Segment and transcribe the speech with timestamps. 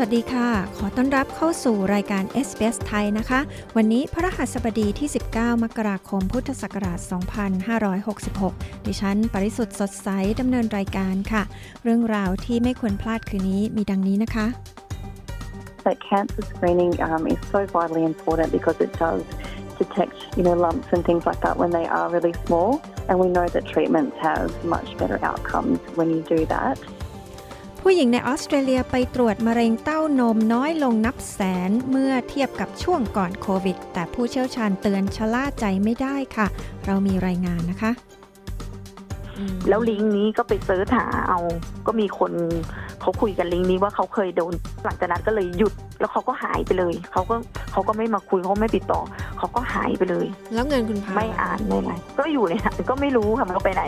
[0.00, 0.48] สวัสดีค่ะ
[0.78, 3.40] ขอต้อนรับเข้าสู่รายการ SBS ไทยนะคะ
[3.76, 6.98] วันนี้พระหัสบดีที่ 19 มกราคม พุทธศักราช
[8.12, 10.08] 2566 ดิฉัน ปริสุทธ์สดใส
[10.40, 11.42] ดำเนินรายการค่ะ
[11.84, 14.46] เรื่องราวที่ไม่ควรพลาดคืนนี้มีดังนี้นะคะ
[15.86, 19.22] that cancer screening um, is so vitally important because it does
[19.78, 22.70] detect, you know, lumps and things like that when they are really small.
[23.08, 26.76] And we know that treatments have much better outcomes when you do that.
[27.82, 36.46] ผู้หญิงในออสเตรเลียไปตรวจมะเร็งเต้านมน้อยลงนับแสนเมื่อเทียบกับช่วงก่อนโควิด แต่ผู้เชี่ยวชาญเตือนชะล่าใจไม่ได้ค่ะ
[36.86, 37.92] เรามีรายงานนะคะ
[39.68, 41.38] แล้วลิงก์นี้ก็ไปเซิร์ชหาเอา
[41.86, 42.32] ก็มีคน
[43.00, 44.52] เขาคุยกันลิงก์นี้ว่าเขาเคยโดน
[44.84, 47.36] หลังจากนั้นก็เลยหยุด แล้วเขาก็หายไปเลย เขาก็
[47.72, 49.00] เขาก็ไม่มาคุยเขาไม่ติดต่อ
[49.38, 53.84] เขาก็หายไปเลย แล้วเงินคุณพาไม่อ่านไม่อะไรก็อยู่ในนั้นก็ไม่รู้ค่ะมันก็ไปไหน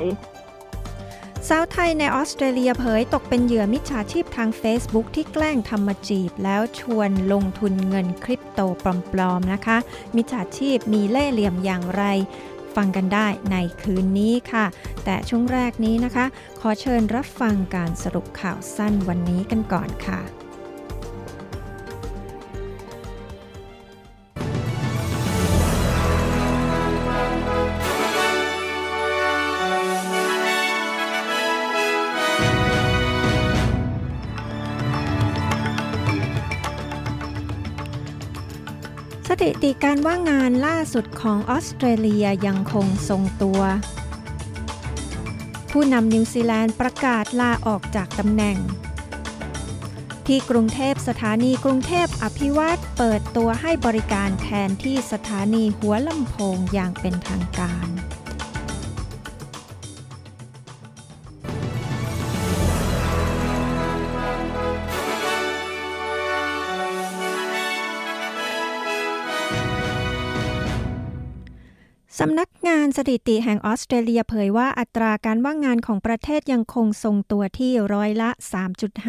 [1.55, 8.61] สาวไทยในออสเตรเลียเผยตกเป็นเหยื่อมิจฉาชีพทาง Facebook ที่แกล้งทำมาจีบ แล้วชวนลงทุนเงินคริปโต
[9.13, 9.77] ปลอมๆนะคะ
[10.17, 12.03] มิจฉาชีพมีเล่ห์เหลี่ยมอย่างไร
[12.77, 14.67] ฟังกันได้ในคืนนี้ค่ะ
[15.05, 16.27] แต่ช่วงแรกนี้นะคะ
[16.61, 20.40] ขอเชิญรับฟังการสรุปข่าวสั้นวันนี้กันก่อนค่ะ
[39.43, 43.61] ถิติการว่างงานล่าสุดของออสเตรเลียยังคงทรงตัว
[45.71, 48.59] ผู้นำนิวซีแลนด์ประกาศลาออกจากตำแหน่ง
[50.27, 57.87] ที่กรุงเทพสถานีกรุงเทพอภิวัตเปิดตัวให้บริการแทนที่สถานีหัวลำโพงอย่างเป็นทางการ
[72.23, 78.31] สำนักงานสถิติแห่งออสเตรเลียเผยว่าอัตราการว่างงานของประเทศยังคงทรงตัวที่ร้อยละ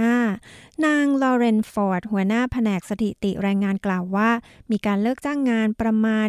[0.04, 4.30] 3.5 นางลอเรนฟอร์ด หัวหน้าแผนกสถิติแรงงานกล่าวว่า
[4.72, 6.28] มีการเลิกจ้างงานประมาณ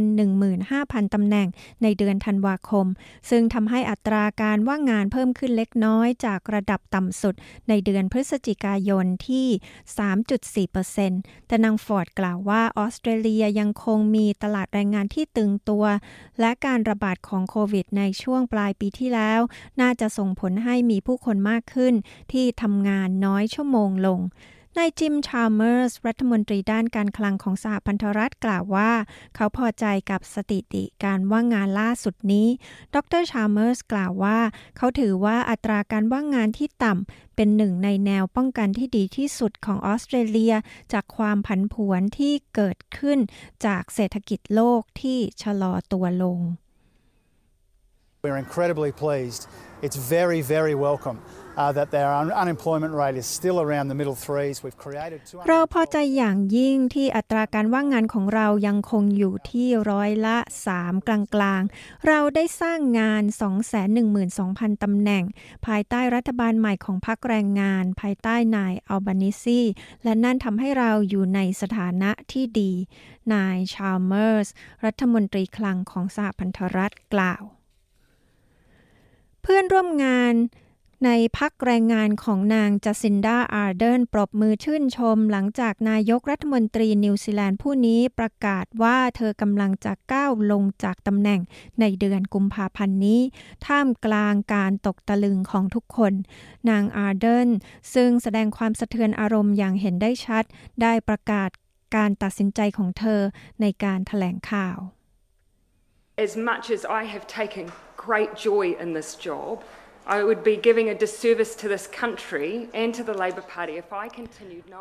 [0.56, 1.48] 15,000 ตำแหน่ง
[1.82, 2.86] ในเดือนธันวาคม
[3.30, 7.34] ซึ่งทำให้อัตราการว่างงานเพิ่มขึ้นเล็กน้อยจากระดับต่ำสุด
[7.68, 15.84] ในเดือนพฤศจิกายนที่ 3.4%แต่นางฟอร์ดกล่าวว่าออสเตรเลียยังคงมีตลาดแรงงานที่ตึงตัว
[16.40, 19.40] และการการะบาดของโควิดในช่วงปลายปีที่แล้ว
[19.80, 21.94] น่าจะส่งผลให้มีผู้คนมากขึ้น
[22.32, 24.20] ที่ทำงานน้อยชั่วโมงลง
[24.78, 28.92] นายจิม ชาร์เมอร์ส รัฐมนตรีด้านการคลังของสหพันธรัฐกล่าวว่า
[29.34, 32.48] เขาพอใจกับสถิติการว่างงานล่าสุดนี้
[32.94, 34.38] ดร ชาร์เมอร์ส กล่าวว่า
[34.76, 40.54] เขาถือว่าอัตราการว่างงานที่ต่ำ เป็นหนึ่งในแนวป้องกันที่ดีที่สุดของออสเตรเลีย
[40.92, 43.18] จากความผันผวนที่เกิดขึ้น
[43.66, 46.40] จากเศรษฐกิจโลกที่ชะลอตัวลง
[48.24, 49.48] We're incredibly pleased.
[49.82, 51.18] It's very, very welcome
[51.56, 54.62] uh, that their unemployment rate is still around the middle threes.
[54.64, 60.36] We've created เราพอใจอย่างยิ่งที่อัตราการว่างงานของเรายังคงอยู่ที่ร้อยละ
[60.72, 63.22] 3 กลางๆ เราได้สร้างงาน
[64.02, 65.24] 212,000 ตำแหน่ง
[65.66, 69.60] ภายใต้รัฐบาลใหม่ของพรรคแรงงาน ภายใต้นายอัลบานิซี
[70.04, 72.72] และนั่นทำให้เราอยู่ในสถานะที่ดี
[73.34, 74.48] นายชาร์เมอร์ส
[74.84, 77.44] รัฐมนตรีคลังของสหพันธรัฐกล่าว
[79.42, 80.34] เพื่อนร่วมงาน
[81.04, 91.40] ในพรรคแรงงานของนางจาซินดาอาร์เดิร์นปรบมือชื่นชม หลังจากนายกรัฐมนตรีนิวซีแลนด์ผู้นี้ประกาศว่าเธอกำลังจะก้าวลงจากตำแหน่ง
[91.80, 93.20] ในเดือนกุมภาพันธ์นี้
[93.66, 96.12] ท่ามกลางการตกตะลึงของทุกคน
[96.70, 97.48] นางอาร์เดน
[97.94, 100.44] ซึ่งแสดงความสะเทือนอารมณ์อย่างเห็นได้ชัด
[100.82, 101.50] ได้ประกาศ
[101.96, 103.20] การตัดสินใจของเธอ
[103.60, 104.78] ในการถแถลงข่าว
[106.26, 107.66] As much as I have taken
[108.04, 109.62] great joy in this job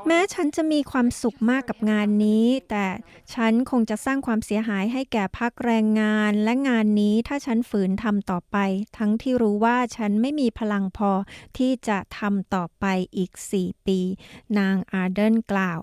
[0.07, 2.85] แม้ฉันจะมีความสุขมากกับงานนี้ แต่
[3.33, 8.57] ฉันคงจะสร้างความเสียหายให้แก่พักแรงงานและงานนี้ถ้าฉันฝืนทำต่อไป
[8.97, 11.11] ทั้งที่รู้ว่าฉันไม่มีพลังพอ
[11.57, 12.85] ที่จะทำต่อไป
[13.17, 13.99] อีก 4 ปี
[14.59, 15.79] นางอาร์เดนกล่าว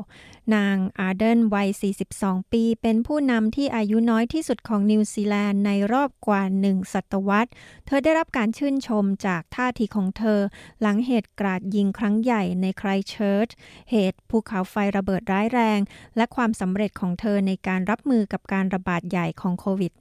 [0.57, 1.69] นางอาร์เดนวัย
[2.11, 7.51] 42 ปี เป็นผู้นำที่อายุน้อยที่สุดของนิวซีแลนด์ในรอบกว่าหนึ่งศตวรรษ
[7.87, 10.41] เธอได้รับการชื่นชมจากท่าทีของเธอ
[10.81, 13.49] หลังเหตุกราดยิงครั้งใหญ่ในไครสต์เชิร์ช
[13.91, 15.81] เหตุภูเขาไฟระเบิดร้ายแรง
[16.17, 19.93] และความสำเร็จของเธอในการรับมือกับการระบาดใหญ่ของโควิด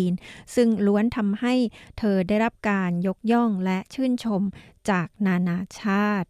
[0.00, 1.54] -19 ซึ่งล้วนทำให้
[1.98, 4.42] เธอได้รับการยกย่องและชื่นชม
[4.90, 6.28] จากนานาชาติ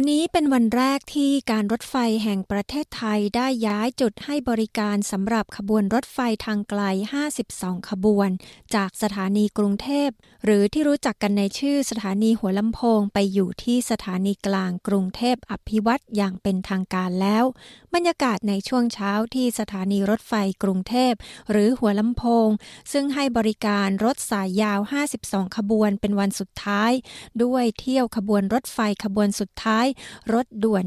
[0.00, 6.82] วันนี้เป็นวันแรกที่การรถไฟแห่งประเทศไทยได้ย้ายจุดให้บริการสำหรับขบวนรถไฟทางไกล
[7.36, 8.30] 52 ขบวน
[8.74, 10.10] จากสถานีกรุงเทพ
[10.44, 17.44] หรือที่รู้จักกันในชื่อสถานีหัวลำโพงไปอยู่ที่สถานีกลางกรุงเทพอภิวัตอย่างเป็นทางการแล้ว
[17.94, 21.12] บรรยากาศในช่วงเช้าที่สถานีรถไฟกรุงเทพ
[21.50, 22.48] หรือหัวลำโพง
[22.92, 24.80] ซึ่งให้บริการรถสายยาว
[25.18, 26.92] 52 ขบวนเป็นวันสุดท้าย
[27.42, 29.86] ด้วยเที่ยวขบวนรถไฟขบวนสุดท้าย
[30.32, 30.84] รถด่วน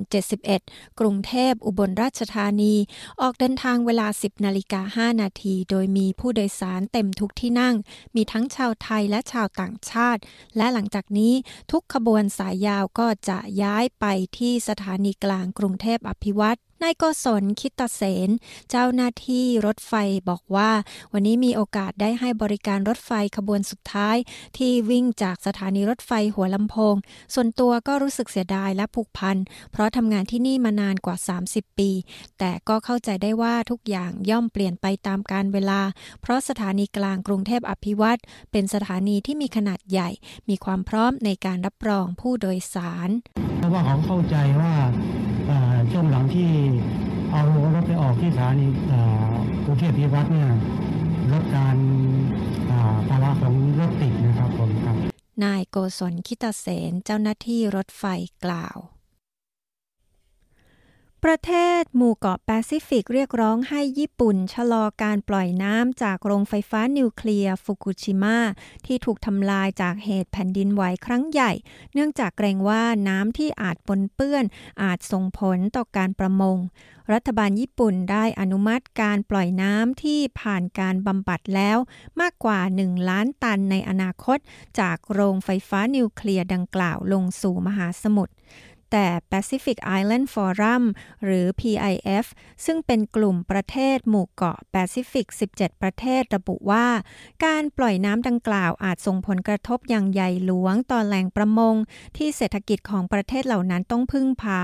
[0.48, 2.74] 71 กรุงเทพอุบลราชธานี
[3.22, 7.76] ออกเดินทางเวลา 10นาฬิกา5นาทีโดยมีผู้โดยสารเต็มทุกที่นั่ง
[8.16, 10.22] มีทั้งชาวไทยและชาวต่างชาติ
[10.58, 11.34] และหลังจากนี้
[11.72, 14.06] ทุกขบวนสายยาวก็จะย้ายไป
[14.38, 18.30] ที่สถานีกลางกรุงเทพอภิวัตร นายโกศลคิตเสน
[18.70, 19.94] เจ้าหน้าที่รถไฟ
[20.30, 20.72] บอกว่า
[21.14, 24.18] วันนี้มีโอกาสได้ให้บริการรถไฟขบวนสุดท้าย
[24.58, 26.96] ที่วิ่งจากสถานีรถไฟหัวลำโพง
[27.34, 29.38] ส่วนตัวก็รู้สึกเสียดายและผูกพัน
[29.72, 31.18] เพราะทำงานที่นี่มานานกว่า
[31.48, 31.92] 30 ปี
[32.40, 35.82] แต่ก็เข้าใจได้ว่าทุกอย่างย่อมเปลี่ยนไปตามการเวลา
[36.22, 38.18] เพราะสถานีกลางกรุงเทพอภิวัต
[38.52, 40.10] เป็นสถานีที่มีขนาดใหญ่
[40.50, 43.10] มีความพร้อมในการรับรองผู้โดยสาร
[43.58, 44.74] เพราะว่าเขาเข้าใจว่า
[45.92, 46.50] ช่วงหลังที่
[47.32, 47.42] เอา
[47.76, 48.68] รถไปออกที่สถานี
[49.66, 50.50] กรุงเทพอภิวัฒน์เนี่ย
[51.32, 51.78] ลดการ
[53.10, 54.96] ภาระของรถติดนะครับผมครับ
[55.44, 58.04] นายโกศลคิตเสนเจ้าหน้าที่รถไฟ
[58.46, 58.78] กล่าว
[61.28, 68.38] ประเทศหมู่เกาะแปซิฟิกเรียกร้องให้ญี่ปุ่น ชะลอการปล่อยน้ำจากโรงไฟฟ้านิวเคลียร์ฟุกุชิมะ
[68.86, 71.52] ที่ถูกทำลายจากเหตุแผ่นดินไหวครั้งใหญ่
[71.94, 74.46] เนื่องจากเกรงว่าน้ำที่อาจปนเปื้อน
[74.84, 76.58] อาจส่งผลต่อการประมง
[77.14, 81.78] รัฐบาลญี่ปุ่นได้อนุมัติการปล่อยน้ำที่ผ่านการบำบัดแล้ว
[82.22, 84.38] มากกว่า 1 ล้านตันในอนาคต
[84.80, 88.34] จากโรงไฟฟ้านิวเคลียร์ดังกล่าวลงสู่มหาสมุทร
[88.92, 90.84] แต่ Pacific Island Forum
[91.24, 92.26] หรือ PIF
[92.66, 96.88] ซึ่งเป็นกลุ่มประเทศหมู่เกาะแปซิฟิก 17 ประเทศระบุว่า
[97.46, 101.76] การปล่อยน้ำดังกล่าวอาจส่งผลกระทบอย่างใหญ่หลวงต่อแหล่งประมง
[102.18, 104.62] ที่เศรษฐกิจของประเทศเหล่านั้นต้องพึ่งพา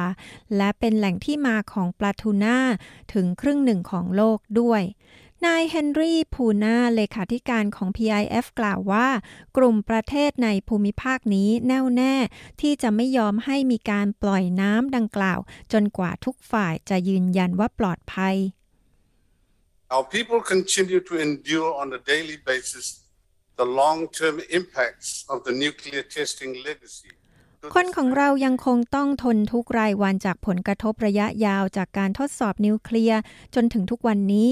[0.57, 2.57] และเป็นแหล่งที่มาของปลาทูน่า
[3.13, 4.81] ถึงครึ่งหนึ่งของโลกด้วย
[5.45, 9.07] นายเฮนรี่พูนาเลขาธิการของ PIF กล่าวว่า
[9.57, 12.16] กลุ่มประเทศในภูมิภาคนี้แน่วแน่
[12.62, 15.39] ที่จะไม่ยอมให้มีการปล่อยน้ำดังกล่าว
[15.74, 18.36] จนกว่าทุกฝ่ายจะยืนยันว่าปลอดภัย
[19.95, 22.88] Our people continue to endure on a daily basis
[23.60, 27.11] the long-term impacts of the nuclear testing legacy.
[27.76, 33.19] คนของเรายังคงต้องทนทุกรายวันจากผลกระทบระยะยาวจากการทดสอบนิวเคลียร์
[33.56, 34.50] จนถึงทุกวันนี้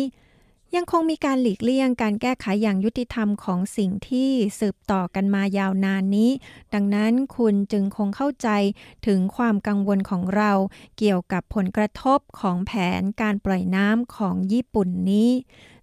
[0.76, 4.30] ยังคงมีการหลีกเลี่ยงการแก้ไขอย่างยุติธรรมของสิ่งที่
[4.60, 6.32] สืบต่อกันมายาวนานนี้
[6.74, 8.50] ดังนั้นคุณจึงคงเข้าใจ
[9.08, 10.52] ถึงความกังวลของเรา
[10.98, 15.30] เกี่ยวกับผลกระทบของแผนการปล่อยน้ำของญี่ปุ่นนี้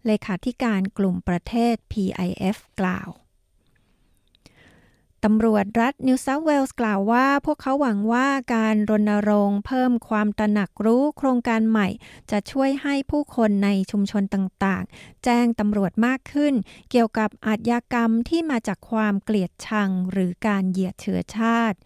[0.06, 3.08] เลขาธิการกลุ่มประเทศ PIF กล่าว
[5.26, 11.88] ตำรวจรัฐนิวเซาท์เวลส์กล่าวว่า พวกเขาหวังว่าการรณรงค์เพิ่มความตระหนักรู้โครงการใหม่
[12.30, 16.54] จะช่วยให้ผู้คนในชุมชนต่างๆ แจ้งตำรวจมากขึ้น
[16.90, 21.78] เกี่ยวกับอาชญากรรมที่มาจากความเกลียดชังหรือการเหยียดเชื้อชาติ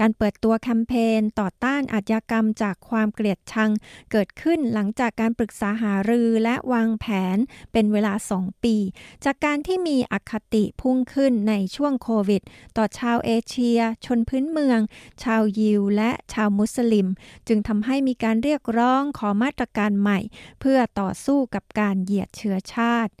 [0.00, 3.70] การเปิดตัวแคมเปญต่อต้านอาชญากรรมจากความเกลียดชัง
[4.12, 7.38] เกิดขึ้นหลังจากการปรึกษาหารือและวางแผน
[7.72, 8.76] เป็นเวลา 2 ปี
[9.24, 12.42] จากการที่มีอคติพุ่งขึ้นในช่วงโควิด
[12.76, 14.80] ต่อชาวเอเชีย ชนพื้นเมือง
[15.22, 17.08] ชาวยิว และชาวมุสลิม
[17.48, 20.18] จึงทำให้มีการเรียกร้องขอมาตรการใหม่
[20.60, 23.12] เพื่อต่อสู้กับการเหยียดเชื้อชาติ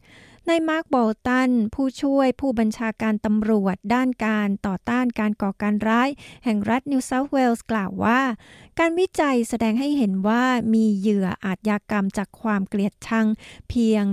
[0.48, 6.08] ในมาร์กบอลตัน ผู้ช่วยผู้บัญชาการตำรวจด้านการต่อต้านการก่อการร้าย
[6.44, 8.20] แห่งรัฐนิวเซาท์เวลส์กล่าวว่า
[8.78, 13.26] การวิจัยแสดงให้เห็นว่ามีเหยื่ออาชญากรรมจากความเกลียดชัง
[13.68, 14.04] เพียง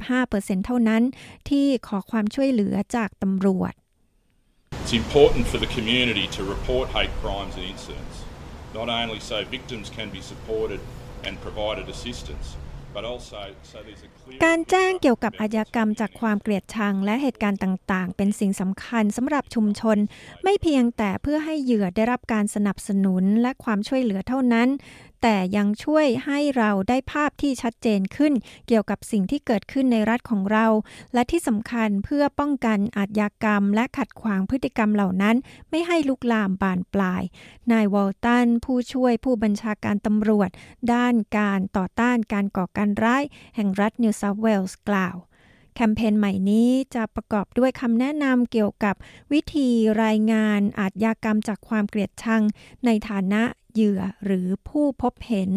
[0.00, 1.02] 25%เท่านั้น
[1.48, 3.72] ที่ขอความช่วยเหลือจากตำรวจ
[4.82, 8.16] It's important for the community to report hate crimes and incidents,
[8.78, 10.80] not only so victims can be supported
[11.26, 12.46] and provided assistance,
[12.94, 14.12] but also so there's a
[14.44, 19.98] การแจ้งเกี่ยวกับอาญากรรมจากความเกลียดชังและเหตุการณ์ต่างๆ เป็นสิ่งสำคัญสำหรับชุมชน
[20.42, 24.68] ไม่เพียงแต่เพื่อให้เหยื่อได้รับการสนับสนุนและความช่วยเหลือเท่านั้น
[25.26, 28.32] แต่ยังช่วยให้เราได้ภาพที่ชัดเจนขึ้น
[28.68, 30.66] เกี่ยวกับสิ่งที่เกิดขึ้นในรัฐของเรา
[31.14, 35.36] และที่สำคัญเพื่อป้องกันอาชญากรรม และขัดขวางพฤติกรรมเหล่านั้น
[35.70, 37.22] ไม่ให้ลุกลามบานปลาย
[37.72, 40.50] นายวอลตันผู้ช่วยผู้บัญชาการตำรวจ
[40.92, 43.22] ด้านการต่อต้านการก่อการร้าย
[43.56, 45.16] แห่งรัฐนิวซาท์เวลส์กล่าว
[45.74, 48.94] แคมเปญใหม่นี้จะประกอบด้วยคำแนะนำเกี่ยวกับ
[49.32, 49.68] วิธี
[50.02, 52.42] รายงานอาชญากรรมจากความเกลียดชัง
[52.84, 53.42] ในฐานะ
[53.74, 55.50] เหยื่อหรือผู้พบเห็น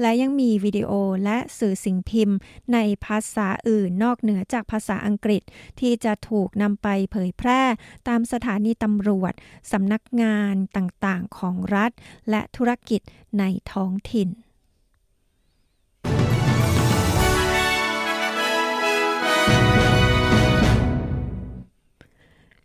[0.00, 0.90] และยังมีวิดีโอ
[1.24, 2.36] และสื่อสิ่งพิมพ์
[2.72, 5.42] ในภาษาอื่นนอกเหนือจากภาษาอังกฤษ
[5.80, 7.62] ที่จะถูกนำไปเผยแพร่
[8.08, 9.32] ตามสถานีตำรวจ
[9.72, 11.90] สำนักงานต่างๆ ของรัฐ
[12.30, 13.00] และธุรกิจ
[13.38, 14.28] ในท้องถิ่น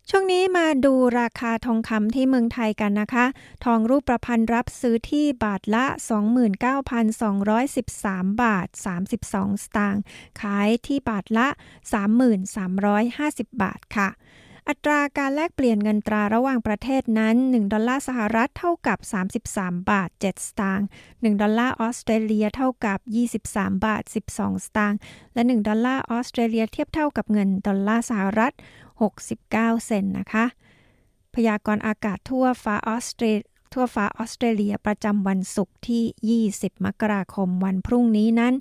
[0.09, 3.25] ช่วงนี้มาดูราคาทองคำที่เมืองไทยกันนะคะ
[3.65, 5.85] ทองรูปประพันธ์รับซื้อที่บาทละ
[7.09, 8.67] 29,213 บาท
[9.09, 10.01] 32 สตางค์
[10.41, 11.47] ขายที่บาทละ
[12.53, 14.09] 3350 บาทค่ะ
[14.69, 18.97] อัตราการแลกเปลี่ยนเงินตราระหว่างประเทศนั้น 1 ดอลลาร์สหรัฐเท่ากับ
[19.43, 22.99] 33 บาท 7 สตางค์ 1 ดอลลาร์ออสเตรเลียเท่ากับ
[23.47, 24.99] 23 บาท 12 สตางค์
[25.33, 28.53] และ 1 ดอลลาร์ออสเตรเลียเทียบเท่ากับเงินดอลลาร์สหรัฐ
[29.01, 29.51] 69
[29.85, 30.45] เซนต์นะคะ
[31.35, 33.25] พยากรณ์อากาศทั่วฟ้าออสเตร
[33.73, 38.53] ทั่วฟ้าออสเตรเลียประจำวันศุกร์ที่ 20 มกราคมวันพรุ่งนี้นั้น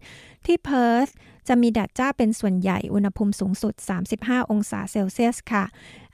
[0.47, 1.09] ที่เพิร์ธ
[1.49, 3.75] จะมีแดดจ้าเป็นส่วนใหญ่อุณหภูมิสูงสุด
[4.12, 5.65] 35 องศาเซลเซียสค่ะ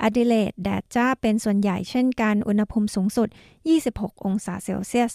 [0.03, 3.29] อดิเลดแดดจ้าเป็นส่วนใหญ่เช่นกัน อุณหภูมิสูงสุด
[3.77, 5.13] 26 องศาเซลเซียส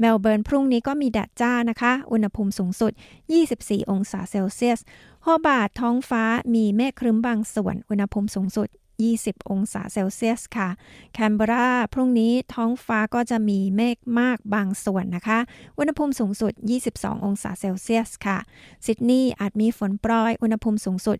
[0.00, 2.92] เมลเบิร์นพรุ่งนี้ก็มีแดดจ้านะคะ อุณหภูมิสูงสุด
[3.40, 4.80] 24 องศาเซลเซียส
[5.24, 8.68] โฮบาร์ตท้องฟ้ามีเมฆครึ้มบางส่วน อุณหภูมิสูงสุด
[9.02, 10.68] 20 องศาเซลเซียสค่ะ
[11.12, 15.38] แคนเบราพรุ่งนี้ท้องฟ้าก็จะมีเมฆมากบางส่วนนะคะ
[15.78, 16.52] อุณหภูมิสูงสุด
[16.88, 18.38] 22 องศาเซลเซียสค่ะ
[18.86, 21.16] ซิดนีย์อาจมีฝนโปรย อุณหภูมิสูงสุด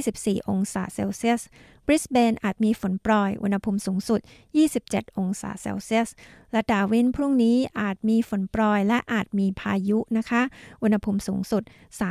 [0.00, 1.42] 24 องศาเซลเซียส
[1.86, 4.20] บริสเบนอาจมีฝนโปรย อุณหภูมิสูงสุด
[4.68, 6.08] 27 องศาเซลเซียส
[6.52, 10.42] และดาวินพรุ่งนี้อาจมีฝนโปรยและอาจมีพายุนะคะ
[10.82, 11.62] อุณหภูมิสูงสุด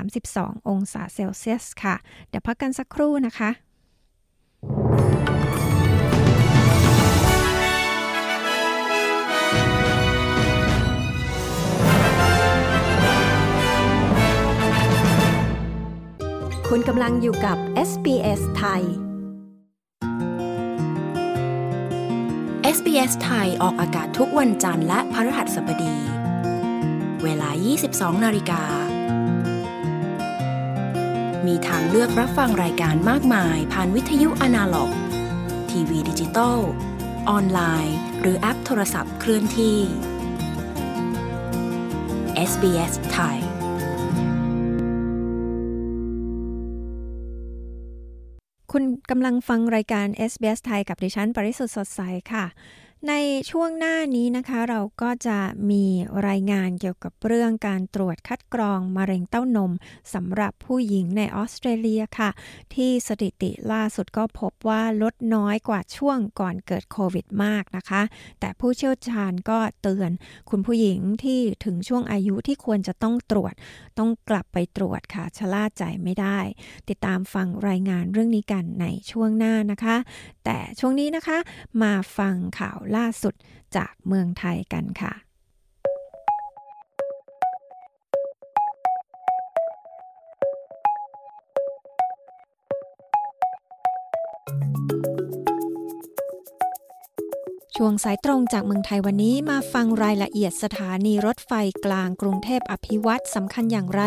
[0.09, 1.95] 32 องศาเซลเซียสค่ะ
[2.29, 3.49] เดี๋ยวพักกันสักครู่นะคะ
[4.69, 4.71] คุ
[16.79, 17.57] ณกำลังอยู่กับ
[17.89, 18.83] SBS ไทย
[22.75, 25.95] SBS ไทยออกอากาศทุกวันจันทร์และพฤหัสบดี
[27.23, 27.49] เวลา
[27.87, 28.63] 22 นาฬิกา
[31.45, 34.91] มีทางเลือกรับฟังรายการมากมาย ผ่านวิทยุอนาล็อก
[35.69, 36.59] ทีวีดิจิตอล
[37.29, 39.77] ออนไลน์ หรือแอปโทรศัพท์เคลื่อนที่
[42.49, 43.37] SBS ไทย
[48.71, 52.01] คุณกำลังฟังรายการ SBS ไทยกับดิฉัน ปริสุทธ์สดใส
[52.31, 52.45] ค่ะ
[53.05, 53.13] ใน
[53.51, 55.39] ช่วงหน้านี้นะคะเราก็จะ
[55.71, 55.85] มี
[56.27, 59.71] รายงานเกี่ยวกับเรื่องการตรวจคัดกรองมะเร็งเต้านม
[60.13, 62.29] สำหรับผู้หญิงในออสเตรเลียค่ะ
[62.73, 68.01] ที่สถิติล่าสุดก็พบว่าลดน้อยกว่าช่วงก่อนเกิดโควิดมากนะคะ
[68.39, 70.11] แต่ผู้เชี่ยวชาญก็เตือน
[70.49, 73.53] คุณผู้หญิงที่ถึงช่วงอายุที่ควรจะต้องตรวจ
[73.97, 76.39] ต้องกลับไปตรวจค่ะชะล่าใจไม่ได้
[76.89, 79.95] ติดตามฟังรายงานเรื่องนี้กันในช่วงหน้านะคะ
[80.45, 81.37] แต่ช่วงนี้นะคะ
[81.81, 83.33] มาฟังข่าวล่าสุด
[83.75, 85.13] จากเมืองไทยกันค่ะ
[97.81, 101.51] ช่วงสายตรงจากเมืองไทยวันนี้มาฟังรายละเอียดสถานีรถไฟ
[101.85, 104.03] กลางกรุงเทพอภิวัตสำคัญอย่างไร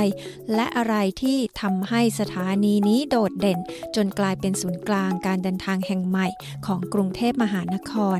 [0.54, 3.60] และอะไรที่ทำให้สถานีนี้โดดเด่น
[3.96, 6.28] จนกลายเป็นศูนย์กลางการเดินทางแห่งใหม่
[6.66, 8.18] ของกรุงเทพมหานคร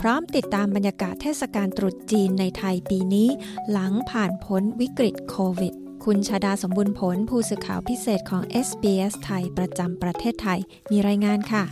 [0.00, 3.28] พร้อมติดตามบรรยากาศเทศกาลตรุษจีนในไทยปีนี้
[3.70, 11.64] หลังผ่านพ้นวิกฤตโควิดคุณชาดาสมบุญผล ผู้สื่อข่าวพิเศษของ SBS ไทยประจำประเทศไทย มีรายงานค่ะ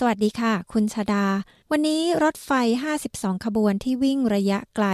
[0.00, 1.24] สวัสดีค่ะ คุณชาดา
[1.70, 2.50] วันนี้รถไฟ
[2.98, 4.86] 52 ขบวนที่วิ่งระยะไกล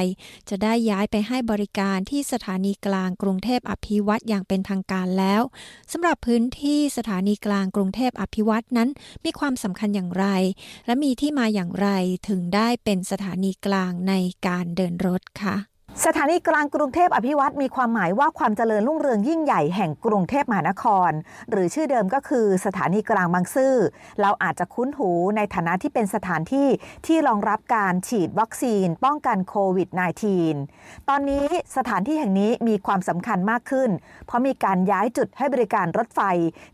[0.49, 5.42] จะได้ย้ายไปให้บริการที่สถานีกลางกรุงเทพอภิวัตอย่างเป็นทางการแล้ว
[5.92, 8.88] สำหรับพื้นที่สถานีกลางกรุงเทพอภิวัตนั้น
[9.25, 10.26] มีความสำคัญอย่างไร
[10.87, 11.88] และมีที่มาอย่างไร
[12.28, 14.14] ถึงได้เป็นสถานีกลางใน
[14.47, 15.72] การเดินรถคะ
[16.06, 21.11] สถานีกลางกรุงเทพอภิวัตมีความหมายว่าความเจริญรุ่งเรืองยิ่งใหญ่แห่งกรุงเทพมหานคร
[21.50, 23.75] หรือชื่อเดิมก็คือสถานีกลางบางซื่อ
[24.20, 26.68] เราอาจจะคุ้นหูในฐานะที่เป็นสถานที่
[27.06, 29.88] ที่รองรับการฉีดวัคซีน ป้องกันโควิด
[30.49, 31.46] -19 ตอนนี้
[31.76, 33.90] สถานที่แห่งนี้มีความสำคัญมากขึ้น
[34.26, 36.20] เพราะมีการย้ายจุดให้บริการรถไฟ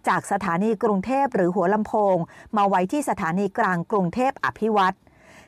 [0.09, 2.17] จากสถานีกรุงเทพหรือหัวลำโพง
[2.57, 4.97] มาไว้ที่สถานีกลางกรุงเทพอภิวัตร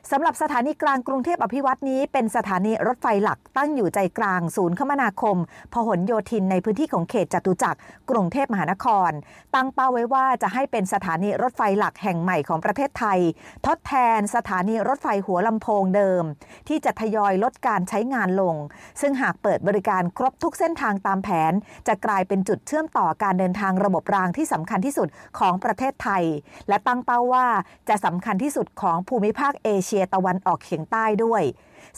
[0.09, 5.37] สำหรับสถานีกลางกรุงเทพอภิวัตนี้เป็นสถานีรถไฟหลักตั้งอยู่ใจกลางศูนย์คมนาคม
[5.73, 7.79] พหลโยธินในพื้นที่ของเขตจตุจักร
[8.09, 9.11] กรุงเทพมหานคร
[9.55, 13.19] ตั้งเป้าไว้ว่าจะให้เป็นสถานีรถไฟหลักแห่งใหม่ของประเทศไทย
[13.67, 16.23] ทดแทนสถานีรถไฟหัวลำโพงเดิม
[16.67, 18.55] ที่จะทยอยลดการใช้งานลง
[19.01, 21.53] ซึ่งหากเปิดบริการครบทุกเส้นทางตามแผน
[21.87, 25.07] จะกลายเป็นจุดเชื่อมต่อการเดินทางระบบรางที่สำคัญที่สุด
[25.39, 26.23] ของประเทศไทย
[26.69, 27.47] และตั้งเป้าว่า
[27.89, 31.43] จะสำคัญที่สุดของภูมิภาคเอเชียชียตะวันออกเฉียงใต้ด้วย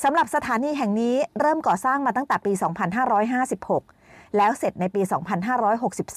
[0.03, 2.51] สำหรับสถานีแห่งนี้เริ่มก่อสร้างมาตั้งแต่ปี
[3.45, 5.01] 2556 แล้วเสร็จในปี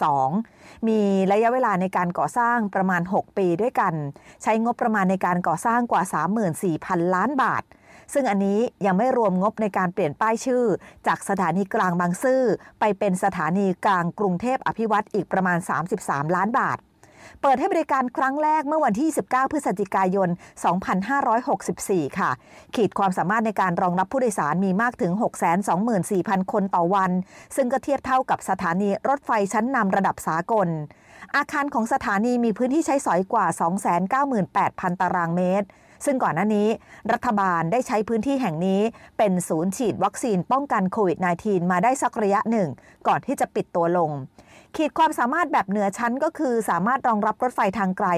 [0.07, 1.01] 2562 มี
[1.33, 3.95] ระยะเวลาในการก่อสร้างประมาณ 6 ปีด้วยกัน
[4.43, 6.03] ใช้งบประมาณในการก่อสร้างกว่า
[6.59, 7.63] 34,000 ล้านบาท
[8.15, 10.65] ซึ่งอันนี้ยังไม่รวมงบในการเปลี่ยนป้ายชื่อ
[11.07, 12.43] จากสถานีกลางบางซื่อ
[12.81, 15.59] ไปเป็นสถานีกลางกรุงเทพอภิวัตอีกประมาณ
[15.97, 16.79] 33 ล้านบาท
[17.43, 20.29] เปิดให้บริการครั้งแรกเมื่อวันที่ 19 พฤศจิกายน
[21.25, 22.31] 2564 ค่ะ
[22.75, 25.13] ขีดความสามารถในการรองรับผู้โดยสารมีมากถึง
[25.83, 27.11] 624,000 คนต่อวัน
[27.57, 30.69] ซึ่งก็เทียบเท่ากับสถานีรถไฟชั้นนำระดับสากล
[31.37, 33.47] อาคารของสถานีมีพื้นที่ใช้สอยกว่า
[34.25, 35.69] 298,000 ตารางเมตร
[36.05, 36.69] ซึ่งก่อนหน้านี้
[37.13, 38.81] รัฐบาลได้ใช้พื้นที่แห่งนี้
[39.19, 42.69] เป็นศูนย์ฉีดวัคซีนป้องกันโควิด -19 มาได้สักระยะหนึ่ง
[43.07, 44.11] ก่อนที่จะปิดตัวลง
[44.81, 48.09] ขีดความสามารถแบบเหนือชั้นก็คือสามารถรองรับรถไฟทางไกล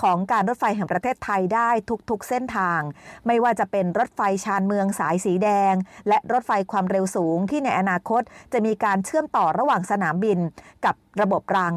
[0.00, 1.70] ของการรถไฟแห่งประเทศไทยได้
[2.10, 2.80] ทุกๆเส้นทาง
[3.26, 5.74] ไม่ว่าจะเป็นรถไฟชานเมืองสายสีแดง
[6.08, 8.22] และรถไฟความเร็วสูงที่ในอนาคต
[8.52, 10.38] จะมีการเชื่อมต่อระหว่างสนามบิน
[10.84, 11.74] กับระบบราง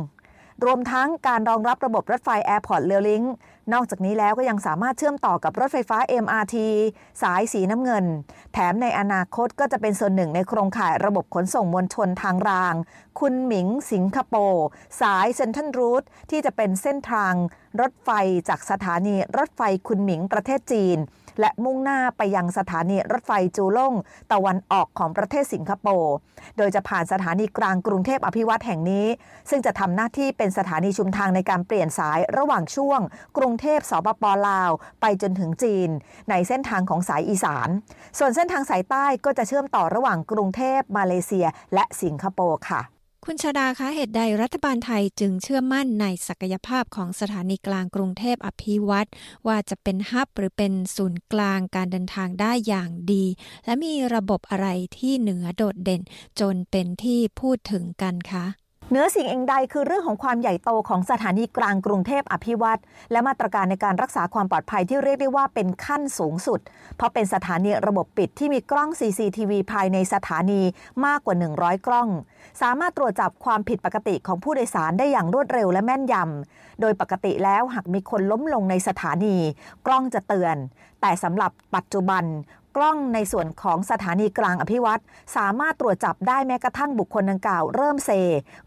[0.66, 3.24] รวมทั้งการรองรับระบบรถไฟแอร์พอร์ตเลลิง
[3.74, 6.56] นอกจากนี้แล้วก็ยังสามารถเชื่อมต่อกับรถไฟฟ้า MRT
[7.22, 8.06] สายสีน้ำเงิน
[8.54, 12.76] แถมในอนาคตก็จะเป็นส่วนหนึ่งในโครงข่ายระบบขนส่งมวลชนทางราง
[13.20, 14.68] คุณหมิงสิงคโปร์
[15.02, 17.34] สายเซนทันรูทที่จะเป็นเส้นทาง
[17.82, 18.10] รถไฟ
[18.50, 20.98] จากสถานีรถไฟคุณหมิงประเทศจีน
[21.40, 23.94] และมุ่งหน้าไปยังสถานีรถไฟจูล่ง
[24.32, 26.16] ตะวันออกของประเทศสิงคโปร์
[26.58, 29.08] โดยจะผ่านสถานีกลางกรุงเทพอภิวัตแห่งนี้
[29.50, 33.00] ซึ่งจะทำหน้าที่เป็นสถานีชุมทางในการเปลี่ยนสายระหว่างช่วง
[33.38, 34.72] กรุงเทพสปปลาว
[35.02, 35.90] ไปจนถึงจีน
[36.30, 37.70] ในเส้นทางของสายอีสาน
[38.18, 42.97] ส่วนเส้นทางสายใต้ก็จะเชื่อมต่อระหว่างกรุงเทพมาเลเซีย และสิงคโปร์ค่ะ
[43.30, 49.10] คุณชาดาคะเหตุใดรัฐบาลไทยจึงเชื่อมั่นในศักยภาพของสถานีกลางกรุงเทพอภิวัตร
[49.48, 53.26] ว่าจะเป็นฮับหรือเป็นศูนย์กลางการเดินทางได้อย่างดี
[53.66, 56.02] และมีระบบอะไรที่เหนือโดดเด่น
[56.40, 58.46] จนเป็นที่พูดถึงกันคะ
[58.92, 62.80] เนื้อสิ่งเองใดคือเรื่องของความใหญ่โตของสถานีกลางกรุงเทพอภิวัต
[63.12, 66.60] และมาตรการในการรักษาความปลอดภัยที่เรียกได้ว่าเป็นขั้นสูงสุด
[66.96, 70.62] เพราะเป็นสถานีระบบปิดที่มีกล้อง CCTV ภายในสถานี
[71.06, 72.08] มากกว่า 100 กล้อง
[72.62, 79.38] สามารถตรวจจับความผิดปกติของผู้โดยสารได้อย่างรวดเร็วและแม่นยำโดยปกติแล้วหากมีคนล้มลงในสถานี
[79.86, 80.56] กล้องจะเตือน
[81.02, 82.24] แต่สำหรับปัจจุบัน
[82.78, 85.00] กล้องในส่วนของสถานีกลางอภิวัต
[85.36, 88.12] สามารถตรวจจับได้แม้กระทั่งบุคคลดังกล่าวเริ่มเซ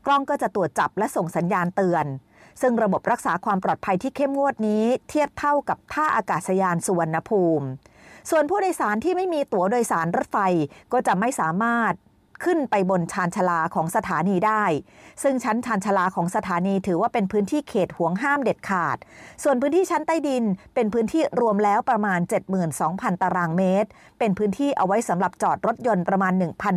[0.07, 2.07] กล้องก็จะตรวจจับและส่งสัญญาณเตือน
[2.61, 7.66] ซึ่งระบบรักษาความปลอดภัยที่เข้มงวดนี้เทียบเท่ากับท่าอากาศยานสุวรรณภูมิ
[8.31, 10.38] ส่วนผู้โดยสารที่ไม่มีตั๋วโดยสารรถไฟ
[10.92, 11.92] ก็จะไม่สามารถ
[12.44, 14.64] ขึ้นไปบนชานชลาของสถานีได้
[15.22, 18.96] ซึ่งชั้นชานชลาของสถานีถือว่าเป็นพื้นที่เขตห่วงห้ามเด็ดขาด
[19.42, 22.20] ส่วนพื้นที่ชั้นใต้ดินเป็นพื้นที่รวมแล้วประมาณ
[22.70, 26.33] 72,000 ตารางเมตร เป็นพื้นที่เอาไว้สำหรับจอดรถยนต์ประมาณ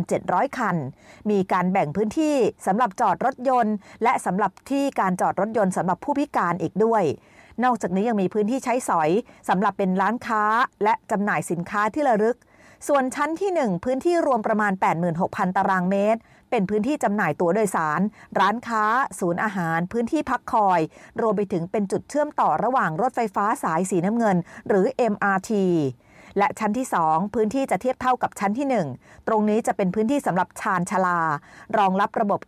[0.06, 0.76] 1,700 คัน
[1.30, 7.04] มีการแบ่งพื้นที่สำหรับจอดรถยนต์ และสำหรับที่การจอดรถยนต์สำหรับผู้พิการอีกด้วย
[7.64, 9.10] นอกจากนี้ยังมีพื้นที่ใช้สอย
[9.48, 10.44] สำหรับเป็นร้านค้า
[10.84, 12.36] และจำหน่ายสินค้าที่ระลึก
[12.88, 14.72] ส่วนชั้นที่ 1 พื้นที่รวมประมาณ
[15.14, 16.20] 86,000 ตารางเมตร
[16.50, 18.00] เป็นพื้นที่จำหน่ายตั๋วโดยสาร
[18.38, 18.84] ร้านค้า
[19.18, 20.80] ศูนย์อาหาร พื้นที่พักคอย
[21.20, 24.36] รวมไปถึงเป็นจุดเชื่อมต่อระหว่างรถไฟฟ้าสายสีน้ำเงิน
[24.68, 25.50] หรือ MRT
[26.38, 28.66] และชั้นที่ 2 พื้นที่จะเทียบเท่ากับชั้นที่
[28.98, 31.18] 1 ตรงนี้จะเป็นพื้นที่สำหรับชานชลา
[31.78, 32.40] รองรับระบบ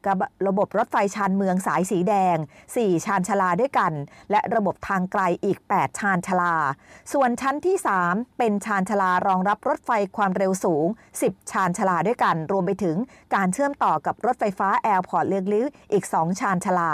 [0.48, 2.36] ระบบรถไฟชานเมืองสายสีแดง
[2.72, 3.92] 4 ชานชลาด้วยกัน
[4.30, 6.54] และระบบทางไกลอีก 8 ชานชลา
[7.12, 10.86] ส่วนชั้นที่ 3 เป็นชานชลารองรับรถไฟความเร็วสูง
[11.20, 12.96] 10 ชานชลาด้วยกัน รวมไปถึง
[13.34, 16.92] การเชื่อมต่อกับรถไฟฟ้าแอร์พอร์ตเลียงลิ้วอีก 2 ชานชลา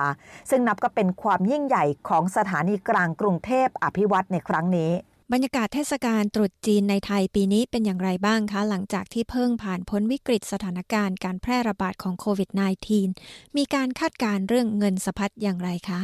[0.50, 4.92] ซึ่งนับก็เป็นความยิ่งใหญ่ของสถานีกลางกรุงเทพอภิวัตในครั้งนี้
[5.32, 12.50] บรรยากาศเทศกาลตรุษจีนในไทยปีนี้เป็นอย่างไรบ้างคะ หลังจากที่เพิ่งผ่านพ้นวิกฤตสถานการณ์การแพร่ระบาดของโควิด
[13.02, 16.00] -19 มีการคาดการเรื่องเงินสะพัดอย่างไรคะ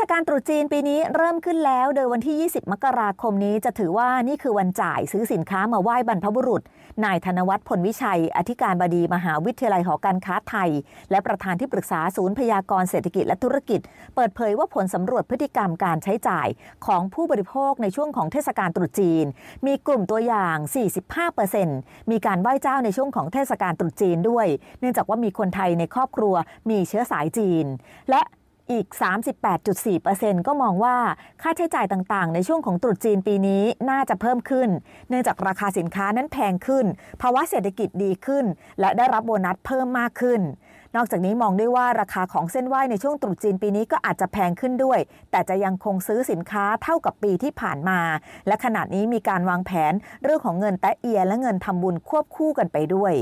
[0.00, 6.62] ศกาลตรุษจีนปีนี้เริ่มขึ้นแล้ว โดยวันที่ 20 มกราคมนี้จะถือว่านี่คือวันจ่ายซื้อสินค้ามาไหว้บรรพบุรุษ
[7.04, 10.70] นายธนวัฒน์ผลวิชัย อธิการบดีมหาวิทยาลัยหอการค้าไทย
[11.10, 13.80] และประธานที่ปรึกษาศูนย์พยากรเศรษฐกิจและธุรกิจ
[14.14, 16.48] เปิดเผยว่าผลสำรวจพฤติกรรมการใช้จ่าย
[16.86, 19.24] ของผู้บริโภคในช่วงของเทศกาลตรุษจีน
[19.66, 20.56] มีกลุ่มตัวอย่าง
[21.34, 24.46] 45%มีการไหว้เจ้าในช่วงของเทศกาลตรุษจีนด้วย
[24.80, 26.34] เนื่องจากว่ามีคนไทยในครอบครัว
[26.70, 27.66] มีเชื้อสายจีน
[28.10, 28.22] และ
[28.70, 28.86] อีก
[29.66, 30.96] 38.4%ก็มองว่า
[31.42, 34.68] ค่าใช้จ่ายต่างๆ ในช่วงของตรุษจีนปีนี้น่าจะเพิ่มขึ้น
[35.08, 36.86] เนื่องจากราคาสินค้านั้นแพงขึ้น
[37.22, 38.44] ภาวะเศรษฐกิจดีขึ้น
[38.80, 40.40] และได้รับโบนัสเพิ่มมากขึ้น
[40.96, 44.98] นอกจากนี้มองด้วยว่าราคาของเส้นไหว้ในช่วงตรุษจีนปีนี้ก็อาจจะแพงขึ้นด้วย
[45.30, 48.00] แต่จะยังคงซื้อสินค้าเท่ากับปีที่ผ่านมา
[48.46, 53.12] และขณะนี้มีการวางแผนเรื่องของเงินแตะเอียและเงินทำบุญควบคู่กันไปด้วย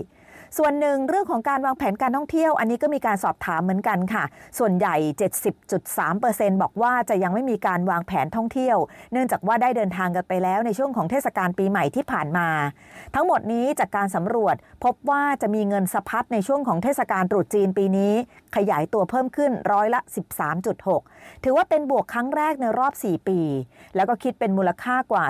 [0.59, 4.25] ส่วนหนึ่งเรื่องของการวางแผนการท่องเที่ยว อันนี้ก็มีการสอบถามเหมือนกันค่ะ
[4.59, 4.95] ส่วนใหญ่
[5.79, 8.77] 70.3%บอกว่าจะยังไม่มีการวางแผนท่องเที่ยว
[9.13, 12.49] เนื่องจากว่าได้เดินทางกันไปแล้วในช่วงของเทศกาลปีใหม่ที่ผ่านมา
[13.15, 18.13] ทั้งหมดนี้จากการสำรวจพบว่าจะมีเงินสะพัดในช่วงของเทศกาลตรุษจีนปีนี้
[18.57, 20.01] ขยายตัวเพิ่มขึ้นร้อยละ
[20.65, 23.41] 13.6 ถือว่าเป็นบวกครั้งแรกในรอบ 4 ปี
[23.97, 25.25] แล้วก็คิดเป็นมูลค่ากว่า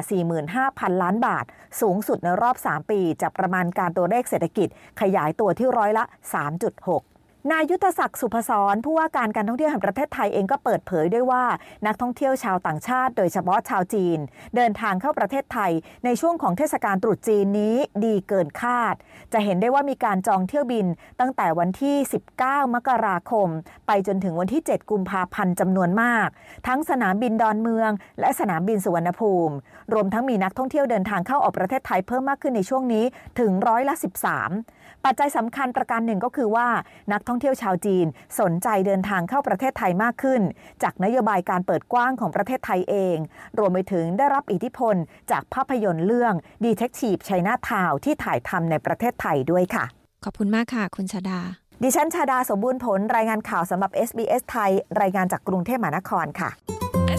[0.49, 1.45] 45,000 ล้านบาท
[1.81, 4.69] สูงสุดในรอบ 3 ปี จากประมาณการตัวเลขเศรษฐกิจ
[5.01, 7.10] ขยายตัวที่ร้อยละ 3.6
[7.49, 11.45] นายยุทธศักดิ์สุพศรผู้ว่าการการท่องเที่ยวแห่งประเทศไทยเองก็เปิดเผยด้วยว่า
[11.87, 14.19] นักท่องเที่ยวชาวต่างชาติ โดยเฉพาะชาวจีน
[14.57, 15.73] เดินทางเข้าประเทศไทย
[16.05, 18.95] ในช่วงของเทศกาลตรุษจีนนี้ดีเกินคาด
[19.33, 20.87] จะเห็นได้ว่ามีการจองเที่ยวบิน
[21.21, 21.97] ตั้งแต่วันที่
[22.37, 23.49] 19 มกราคม
[23.87, 26.29] ไปจนถึงวันที่ 7 กุมภาพันธ์จำนวนมาก
[26.67, 29.55] ทั้งสนามบินดอนเมือง และสนามบินสุวรรณภูมิ
[29.93, 33.05] รวมทั้งมีนักท่องเที่ยวเดินทางเข้าออกประเทศไทยเพิ่มมากขึ้นในช่วงนี้
[33.39, 36.69] ถึงร้อยละ 13 ปัจจัยสำคัญประการหนึ่งก็คือว่า
[37.13, 38.07] นักท่องเที่ยวชาวจีน
[38.41, 40.43] สนใจเดินทางเข้าประเทศไทยมากขึ้น
[40.83, 43.17] จากนโยบายการเปิดกว้างของประเทศไทยเอง
[43.59, 44.95] รวมไปถึงได้รับอิทธิพล
[45.31, 46.35] จากภาพยนตร์เรื่อง
[46.67, 49.85] Detective China Town ที่ถ่ายทำในประเทศไทยด้วยค่ะ
[50.25, 51.41] ขอบคุณมากค่ะ คุณชาดา
[51.83, 56.51] ดิฉันชาดาสมบูรณ์ผล รายงานข่าวสำหรับ SBS ไทย รายงานจากกรุงเทพมหานครค่ะ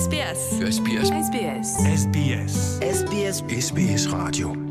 [0.03, 0.39] SBS
[0.75, 1.67] SBS SBS
[2.01, 2.53] SBS
[2.97, 4.70] SBS SBS Radio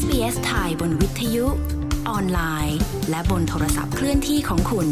[0.00, 1.46] SBS ไทยบนวิทยุ
[2.08, 2.78] ออนไลน์
[3.10, 4.88] และบนโทรศัพท์เคลื่อนที่ของคุณ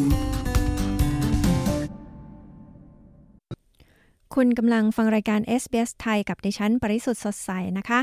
[4.34, 8.00] คุณกำลังฟังรายการ SBS ไทยกับดิฉัน ปริสุทธ์สดใสนะคะ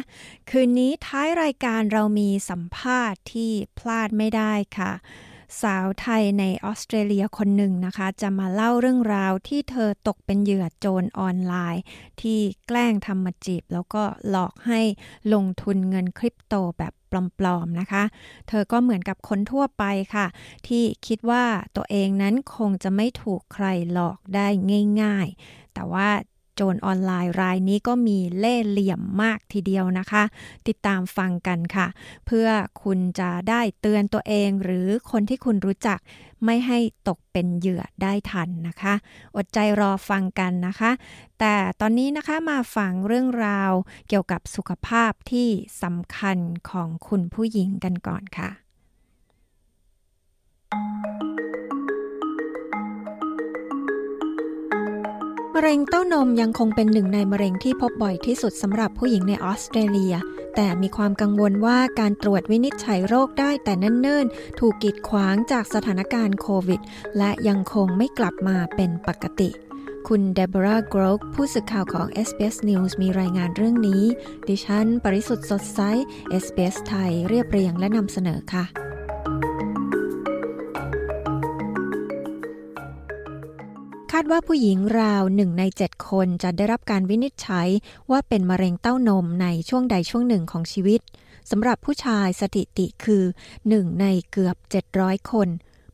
[0.49, 4.91] คืนนี้ท้ายรายการเรามีสัมภาษณ์ที่พลาดไม่ได้ค่ะ
[5.61, 11.83] สาวไทยในออสเตรเลียคนหนึ่งนะคะ จะมาเล่าเรื่องราวที่เธอตกเป็นเหยื่อโจรออนไลน์
[12.21, 14.81] ที่แกล้งทำมาจีบ แล้วก็หลอกให้
[15.33, 16.93] ลงทุนเงินคริปโตแบบ
[17.39, 18.03] ปลอมๆนะคะ
[18.47, 19.83] เธอก็เหมือนกับคนทั่วไป
[20.15, 20.27] ค่ะ
[20.67, 21.43] ที่คิดว่า
[21.75, 24.47] ตัวเองนั้นคงจะไม่ถูกใครหลอกได้
[25.01, 26.09] ง่าย ๆ แต่ว่า
[26.55, 30.23] โจรออนไลน์รายนี้ก็มีเล่เหลี่ยมมากทีเดียวนะคะ
[30.67, 31.87] ติดตามฟังกันค่ะ
[32.25, 32.47] เพื่อ
[32.83, 35.99] คุณจะได้เตือนตัวเองหรือคนที่คุณรู้จัก
[36.45, 38.93] ไม่ให้ตกเป็นเหยื่อได้ทันนะคะ
[39.35, 40.91] อดใจรอฟังกันนะคะ
[41.39, 43.71] แต่ตอนนี้นะคะมาฟังเรื่องราว
[44.07, 45.47] เกี่ยวกับสุขภาพที่
[45.83, 46.37] สำคัญ
[46.69, 48.49] ของคุณผู้หญิงกันก่อนค่ะ
[55.57, 60.15] มะเร็งเต้านมยังคงเป็นหนึ่งในมะเร็งที่พบบ่อยที่สุดสำหรับผู้หญิงในออสเตรเลีย
[60.55, 66.81] แต่มีความกังวลว่าการตรวจวินิจฉัยโรคได้แต่เนิ่นๆ ถูกกีดขวางจากสถานการณ์โควิด
[67.17, 69.49] และยังคงไม่กลับมาเป็นปกติ
[70.07, 74.03] คุณเดบราโกรกผู้สื่อข่าวของ SBS News มีรายงานเรื่องนี้
[74.47, 75.79] ดิฉัน ปริสุทธ์สดใส
[76.43, 78.65] SBS ไทยเรียบเรียงและนำเสนอค่ะ
[84.11, 87.67] คาดว่าผู้หญิงราวหนึ่งในเจ็ดคนจะได้รับการวินิจฉัย
[88.11, 91.01] ว่าเป็นมะเร็งเต้านมในช่วงใดช่วงหนึ่งของชีวิต
[91.51, 93.23] สำหรับผู้ชายสถิติคือ
[93.61, 94.55] 1 ในเกือบ
[94.93, 95.47] 700 คน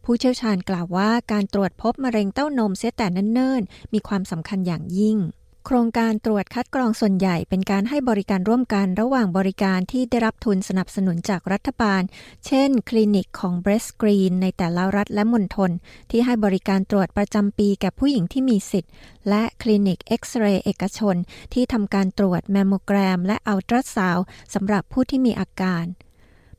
[0.04, 5.18] ผู้เชี่ยวชาญกล่าวว่าการตรวจพบมะเร็งเต้านมเสียแต่เนิ่นๆ มีความสำคัญอย่างยิ่ง
[5.66, 12.02] โครงการตรวจคัดกรองส่วนใหญ่เป็นการให้บริการร่วมกันระหว่างบริการที่ได้รับทุนสนับสนุนจากรัฐบาล
[12.46, 15.72] เช่น คลินิกของ BreastScreen ในแต่ละรัฐและมณฑล
[16.12, 18.92] ที่ให้บริการตรวจประจำปีแก่ผู้หญิงที่มีสิทธิ์
[19.30, 21.16] และคลินิกเอ็กซเรย์เอกชน
[21.54, 24.18] ที่ทำการตรวจแมมโมแกรม และอัลตราซาวด์
[24.54, 25.86] สำหรับผู้ที่มีอาการ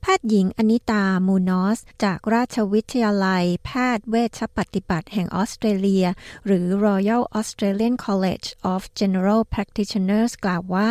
[0.04, 6.06] แพทย์หญิงอนิตามูนอส จากราชวิทยาลัย แพทย์เวชปฏิบัติแห่งออสเตรเลีย
[6.46, 10.90] หรือ Royal Australian College of General Practitioners กล่าวว่า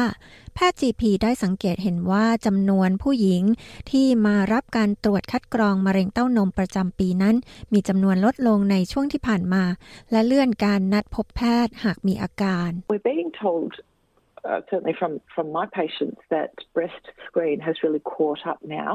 [0.55, 3.43] แพทย์ GP ได้สังเกตเห็นว่าจำนวนผู้หญิง
[3.89, 7.35] ที่มารับการตรวจคัดกรองมะเร็งเต้านมประจำปีนั้น
[7.73, 9.63] มีจำนวนลดลงในช่วงที่ผ่านมา
[10.11, 13.71] และเลื่อนการนัดพบแพทย์หากมีอาการ We're being told
[14.49, 18.91] uh, certainly from from my patients that breast screen has really caught up now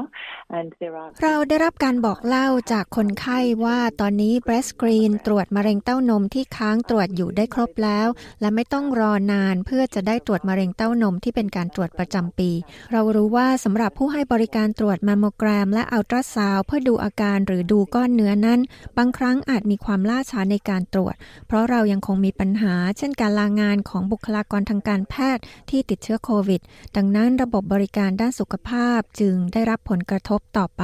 [0.57, 8.07] and there are เราได้รับการบอกเล่าจากคนไข้ว่าตอนนี้ breast screen ตรวจมะเร็งเต้านมที่ค้างตรวจอยู่ได้ครบแล้ว
[8.41, 12.51] และไม่ต้องรอนานเพื่อจะได้ตรวจมะเร็งเต้านมที่เป็นการตรวจประจำปี
[12.91, 18.59] เรารู้ว่าสำหรับผู้ให้บริการตรวจมมโมแกรม และอัลตราซาวเพื่อดูอาการหรือดูก้อนเนื้อนั้น
[18.97, 21.15] บางครั้งอาจมีความล่าช้าในการตรวจ
[21.47, 25.36] เพราะเรายังคงมีปัญหา เช่นการลางานของบุคลากรทางการแพทย์
[25.69, 26.61] ที่ติดเชื้อโควิด
[26.95, 30.83] ดังนั้นระบบบริการด้านสุขภาพจึงได้รับผลกระทบต่อไป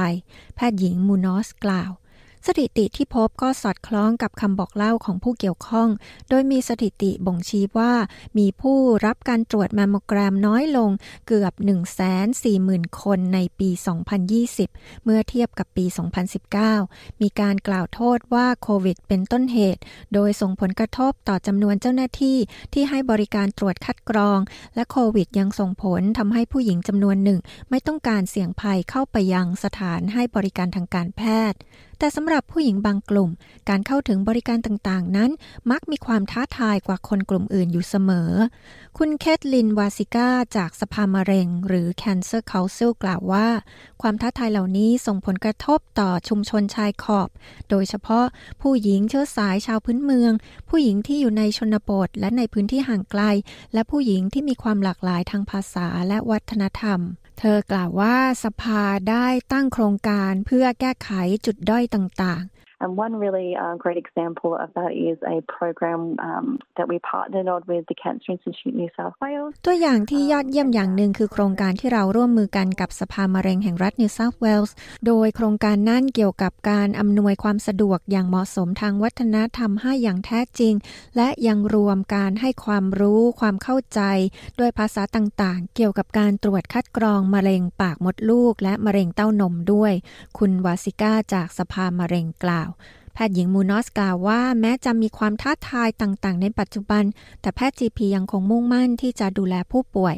[0.54, 1.90] แพทย์หญิงมูนอสกล่าว
[2.48, 5.88] สถิติที่พบก็สอดคล้องกับคำบอกเล่าของผู้เกี่ยวข้อง
[6.28, 7.92] โดยมีสถิติบ่งชี้ว่า
[8.38, 10.90] มีผู้รับการตรวจแมมโมแกรมน้อยลง
[11.26, 11.52] เกือบ
[12.26, 13.70] 140,000 คนในปี
[14.36, 15.84] 2020 เมื่อเทียบกับปี
[16.52, 19.80] 2019 มีการกล่าวโทษว่าโควิด เป็นต้นเหตุ
[20.14, 22.38] โดยส่งผลกระทบต่อจำนวนเจ้าหน้าที่
[22.72, 24.38] ที่ให้บริการตรวจคัดกรอง
[24.74, 31.60] และโควิดยังส่งผลทำให้ผู้หญิงจำนวนหนึ่ง ไม่ต้องการเสี่ยงภัยเข้าไปยังสถานให้บริการทางการแพทย์
[31.98, 33.30] แต่สำหรับผู้หญิงบางกลุ่ม
[33.68, 35.30] การเข้าถึงบริการต่างๆ นั้น
[35.70, 38.30] มักมีความท้าทายกว่าคนกลุ่มอื่นอยู่เสมอ
[38.98, 43.48] คุณเคทลินวาซิก้าจากสภามะเร็ง หรือ Cancer Council กล่าวว่า
[44.02, 47.28] ความท้าทายเหล่านี้ส่งผลกระทบต่อชุมชนชายขอบ
[47.70, 48.26] โดยเฉพาะ
[48.62, 50.32] ผู้หญิงเชื้อสายชาวพื้นเมือง
[50.68, 53.22] ผู้หญิงที่อยู่ในชนบทและในพื้นที่ห่างไกล
[53.72, 57.00] และผู้หญิงที่มีความหลากหลายทางภาษาและวัฒนธรรม
[57.38, 61.10] เธอกล่าวว่าสภาได้ตั้งโครงการเพื่อแก้ไข
[61.46, 62.42] จุดด้อยต่าง
[62.84, 67.48] And one really uh, great example of that is a program um, that we partnered
[67.54, 74.72] on with the Cancer Institute New South Wales ตัวอย่างที่ยอดเยี่ยมอย่างหนึ่งคือโครงการที่เราร่วมมือกันกับสภามะเร็งแห่งรัฐ New South Wales
[75.06, 80.74] โดยโครงการนั้นเกี่ยวกับการอำนวยความสะดวกอย่างเหมาะสมทางวัฒนธรรมให้อย่างแท้จริง
[81.16, 84.00] และยังรวมการให้ความรู้ความเข้าใจ
[84.58, 89.92] ด้วยภาษาต่างๆ เกี่ยวกับการตรวจคัดกรองมะเร็งปากมดลูก และมะเร็งเต้านมด้วย
[90.38, 92.70] คุณวาสิก้าจากสภามะเร็งกล่าว
[93.14, 97.04] แพทย์หญิงมูนอสกล่าวว่า แม้จะมีความท้าทายต่างๆ ในปัจจุบัน
[97.40, 100.16] แต่แพทย์ GP ยังคงมุ่งมั่นที่จะดูแลผู้ป่วย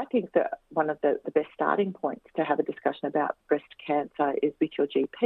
[0.00, 3.30] I think that one of the, the best starting points to have a discussion about
[3.48, 5.18] breast cancer is with your GP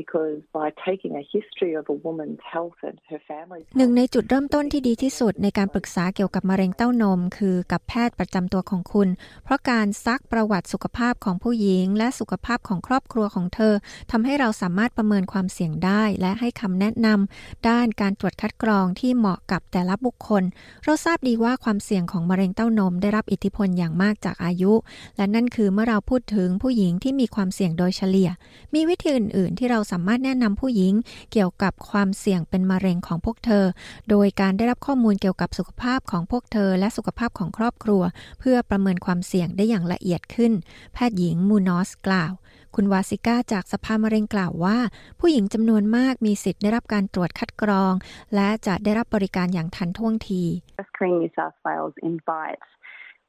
[0.00, 9.08] because by taking a history of a woman's health and her family's หนึ่งในจุดเริ่มต้นที่ดีที่สุดในการปรึกษาเกี่ยวกับมะเร็งเต้านม คือกับแพทย์ประจำตัวของคุณ
[9.44, 13.74] เพราะการซักประวัติสุขภาพของผู้หญิง และสุขภาพของครอบครัวของเธอ
[14.10, 20.42] ทำให้เราสามารถประเมินความเสี่ยงได้ และให้คำแนะนำด้านการตรวจคัดกรองที่เหมาะกับแต่ละบุคคล
[20.84, 24.69] เราทราบดีว่าความเสี่ยงของมะเร็งเต้านม ได้รับอิทธิพลอย่างมากจากอายุ
[25.16, 28.30] และนั่นคือเมื่อเราพูดถึงผู้หญิงที่มีความเสี่ยงโดยเฉลี่ย
[28.74, 30.92] มีวิธีอื่น ๆ ที่เราสามารถแนะนำผู้หญิง
[31.32, 33.64] เกี่ยวกับความเสี่ยงเป็นมะเร็งของพวกเธอ
[34.10, 38.02] โดยการได้รับข้อมูลเกี่ยวกับสุขภาพของพวกเธอ และสุขภาพของครอบครัว
[38.40, 40.52] เพื่อประเมินความเสี่ยงได้อย่างละเอียดขึ้น
[40.92, 42.32] แพทย์หญิงมูนอสกล่าว
[42.76, 44.78] คุณวาสิก้าจากสภามะเร็งกล่าวว่า
[45.20, 47.92] ผู้หญิงจำนวนมากมีสิทธิ์ได้รับการตรวจคัดกรอง
[48.34, 50.42] และจะได้รับบริการอย่างทันท่วงที
[50.90, 52.68] Screen New South Wales invites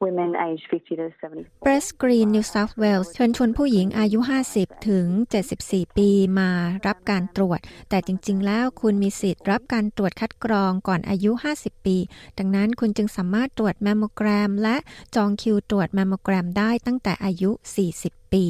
[0.06, 1.64] women aged 50 to 74.
[1.66, 4.18] Breast Green New South Wales เชิญชวนผู้หญิงอายุ
[4.52, 5.06] 50 ถึง
[5.52, 6.50] 74 ปีมา
[6.86, 7.60] รับการตรวจ
[7.90, 11.96] แต่จริง ๆ แล้วคุณมีสิทธิ์รับการตรวจคัดกรองก่อนอายุ 50 ปี
[12.38, 14.76] ดังนั้นคุณจึงสามารถตรวจแมมโมแกรม และ
[15.14, 17.50] จองคิวตรวจแมมโมแกรมได้ตั้งแต่อายุ
[17.92, 18.44] 40ปี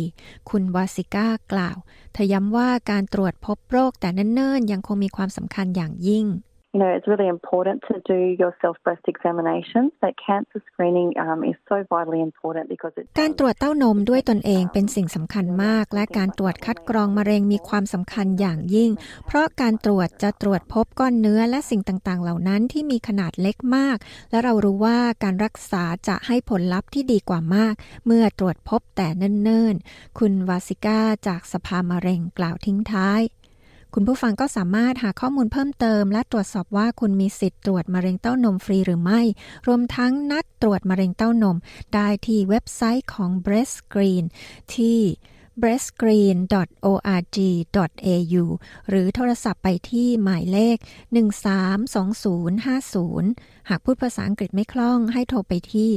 [0.51, 1.77] คุณวาสิก้ากล่าว
[2.13, 6.27] เธอย้ำว่าการตรวจพบโรคแต่เนิ่นๆ ยังคงมีความสำคัญอย่างยิ่ง
[6.73, 9.93] you know, it's really important to do your self breast examination.
[10.01, 18.91] That cancer screening um, is so vitally important because it การตรวจเต้านมด้วยตนเองเป็นสิ่งสำคัญมาก และการตรวจคัดกรองมะเร็งมีความสำคัญอย่างยิ่ง
[19.27, 23.97] เพราะการตรวจจะตรวจพบก้อนเนื้อและสิ่งต่างๆ เหล่านั้นที่มีขนาดเล็กมาก
[24.31, 27.75] และเรารู้ว่าการรักษาจะให้ผลลัพธ์ที่ดีกว่ามาก
[28.07, 33.23] เมื่อตรวจพบแต่เนิ่นๆ คุณวาสิก้าจากสภามะเร็งกล่าวทิ้งท้าย
[33.95, 39.21] คุณผู้ฟังก็สามารถหาข้อมูลเพิ่มเติม และตรวจสอบว่าคุณมีสิทธิ์ตรวจมะเร็งเต้านมฟรีหรือไม่
[39.67, 41.57] รวมทั้งนัดตรวจมะเร็งเต้านม
[41.95, 44.25] ได้ที่เว็บไซต์ของ Breast Screen
[44.75, 45.01] ที่
[45.63, 48.45] breastgreen.org.au
[48.89, 50.77] หรือโทรศัพท์ไปที่หมายเลข
[52.43, 55.91] 132050 หากพูดภาษาอังกฤษไม่คล่องให้โทรไปที่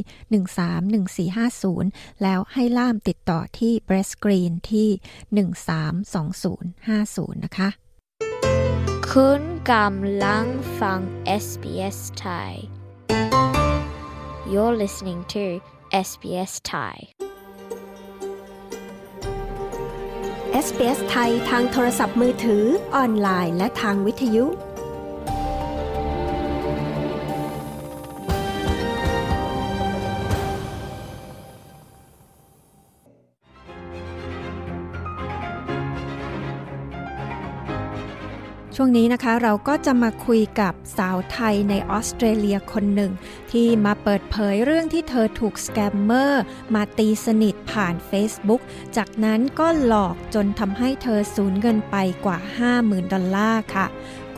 [1.61, 4.89] 131450 แล้วให้ล่ามติดต่อที่ Breast Green ที่
[5.45, 7.69] 132050 นะคะ
[9.21, 10.45] คุณกำลัง
[10.79, 10.99] ฟัง
[11.43, 12.51] SBS Thai
[14.51, 15.45] You're listening to
[16.07, 16.95] SBS Thai
[20.65, 22.63] SBS ไทยทางโทรศัพท์มือถือ
[22.95, 24.45] ออนไลน์และทางวิทยุ
[38.77, 43.11] ช่วงนี้นะคะเราก็จะมาคุยกับสาวไทยในออสเตรเลียคนหนึ่ง
[43.51, 48.61] ที่มาเปิดเผยเรื่องที่เธอถูกสแกมเมอร์มาตีสนิทผ่าน Facebook
[48.97, 52.37] จากนั้นก็หลอกจนทำให้เธอสูญเงินไปกว่า
[52.75, 53.85] 50,000 ดอลลาร์ค่ะ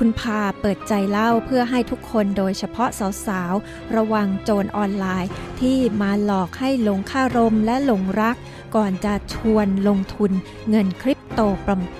[0.01, 2.89] คุณพาเปิดใจเล่าเพื่อให้ทุกคนโดยเฉพาะ
[3.27, 5.31] สาวๆ ระวังโจรออนไลน์
[5.61, 8.37] ที่มาหลอกให้หลงค่ารมและหลงรัก
[8.75, 10.31] ก่อนจะชวนลงทุน
[10.69, 11.39] เงินคริปโต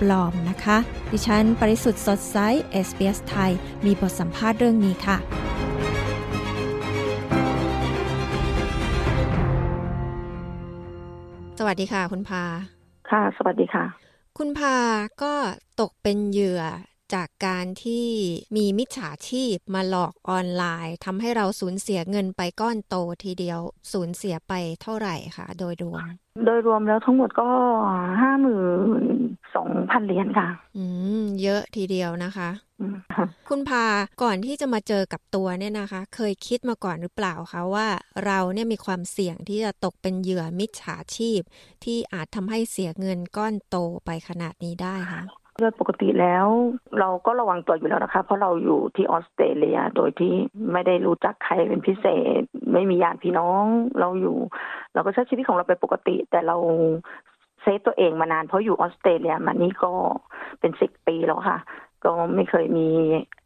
[0.00, 0.78] ปลอมๆนะคะ
[1.10, 2.36] ดิฉันปริสุทธ์สดใส
[2.86, 3.52] SBS ไทย
[3.84, 5.16] มีบทสัมภาษณ์เรื่องนี้ค่ะ
[11.58, 12.42] สวัสดีค่ะ คุณพา
[13.10, 13.84] ค่ะ สวัสดีค่ะ
[14.38, 14.76] คุณพา
[15.22, 15.34] ก็
[15.80, 16.62] ตกเป็นเหยื่อ
[17.14, 18.06] จากการที่
[18.56, 23.60] มีมิจฉาชีพมาหลอกออนไลน์ทำให้เราสูญเสียเงินไปก้อนโตทีเดียว
[23.92, 26.02] สูญเสียไปเท่าไหร่คะโดยรวม
[26.44, 27.48] โดยรวมแล้วทั้งหมดก็
[28.22, 28.62] ห้าหมื่
[29.00, 29.02] น
[29.54, 30.84] สองพันเหรียญค่ะ อื
[31.20, 32.50] ม เยอะทีเดียวนะคะ
[33.48, 33.84] คุณพา
[34.22, 37.86] ก่อนที่จะมาเจอกับตัวเนี่ยนะคะ เคยคิดมาก่อนหรือเปล่าคะว่า
[38.24, 41.40] เราเนี่ยมีความเสี่ยงที่จะตกเป็นเหยื่อมิจฉาชีพ
[41.84, 45.22] ที่อาจทำให้เสียเงินก้อนโตไปขนาดนี้ได้คะ
[45.60, 46.46] โดยปกติแล้ว
[46.98, 50.32] เราก็ระวังตัวอยู่แล้วนะคะ เพราะเราอยู่ที่ออสเตรเลียโดยที่
[50.72, 52.06] ไม่ได้รู้จักใครเป็นพิเศ
[52.40, 52.42] ษ
[52.72, 53.64] ไม่มีญาติพี่น้อง
[54.00, 54.36] เราอยู่
[54.94, 56.56] เราก็ใช้ชีวิตของเราไปปกติ แต่เรา
[57.62, 59.92] เซฟตัวเองมานานเพราะอยู่ออสเตรเลียมานี่ก็
[60.60, 61.58] เป็นสิบปีแล้วค่ะ
[62.04, 62.88] ก็ไม่เคยมี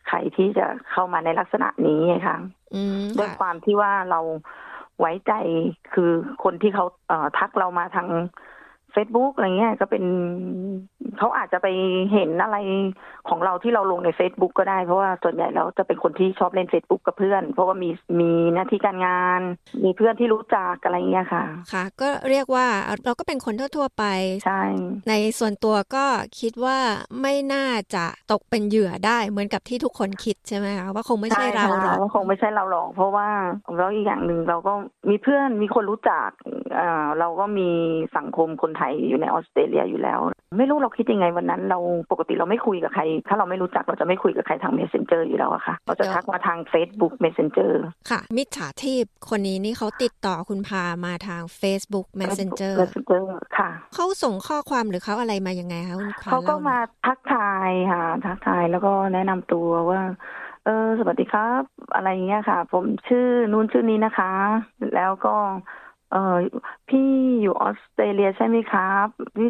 [0.08, 2.36] ใครที่จะเข้ามาในลักษณะนี้ค่ะ
[3.18, 4.20] ด้วยความที่ว่าเรา
[5.00, 5.32] ไว้ใจ
[5.94, 6.10] คือ
[6.44, 8.08] คนที่เขาเทักเรามาทาง
[8.96, 10.04] Facebook อะไรเงี้ยก็เป็น
[11.18, 11.68] เขาอาจจะไป
[12.12, 12.56] เห็นอะไร
[13.28, 19.40] ของเราที่เราลงใน Facebook ก็ได้ เพราะว่าส่วนใหญ่เราจะเป็นคนที่ชอบเล่น Facebook กับเพื่อน เพราะว่ามีมีหน้าที่การงาน
[19.84, 22.66] มีเพื่อนที่รู้จักอะไรเงี้ยค่ะ ค่ะ ก็เรียกว่า
[23.04, 24.04] เราก็เป็นคนทั่วๆไป
[24.44, 24.62] ใช่
[25.08, 26.04] ในส่วนตัวก็
[26.40, 26.78] คิดว่า
[27.20, 33.28] ไม่น่าจะตกเป็นเหยื่อได้เหมือนกับที่ทุกคนคิดใช่ไหมคะว่าคงไม่ใช่เราหรอกคงไม่ใช่เราหรอก เพราะว่า
[33.76, 34.72] แล้วอีกอย่างหนึ่งเราก็
[35.10, 36.28] มีเพื่อนมีคนรู้จัก
[37.18, 37.68] เราก็มี
[38.16, 40.20] สังคมคนไทยอยู่ในออสเตรเลียอยู่แล้ว
[40.58, 41.78] ไม่รู้เราคิดยังไงวันนั้น เรา
[42.10, 47.72] ปกติเราไม่คุยกับใคร ถ้าเราไม่รู้จักเราจะไม่คุยกับใครทาง messenger อยู่แล้วอะค่ะ เราจะทักมาทาง Facebook messenger
[48.10, 53.24] ค่ะ มิจฉาชีพคนนี้นี่เขาติดต่อคุณพามาทาง Facebook messenger messenger
[53.58, 60.02] ค่ะเขาส่งข้อความหรือเขาอะไรมายังไงคะคุณพาเขาก็มาทักทายค่ะทักทายแล้วก็แนะนำตัวว่า
[60.64, 61.62] เออสวัสดีครับ
[61.94, 64.32] อะไรเงี้ยค่ะ ผมชื่อนู้นชื่อนี้นะคะ
[64.94, 65.34] แล้วก็
[66.12, 66.36] เออ
[66.88, 67.08] พี่
[67.42, 69.06] อยู่ออสเตรเลียใช่ไหมครับ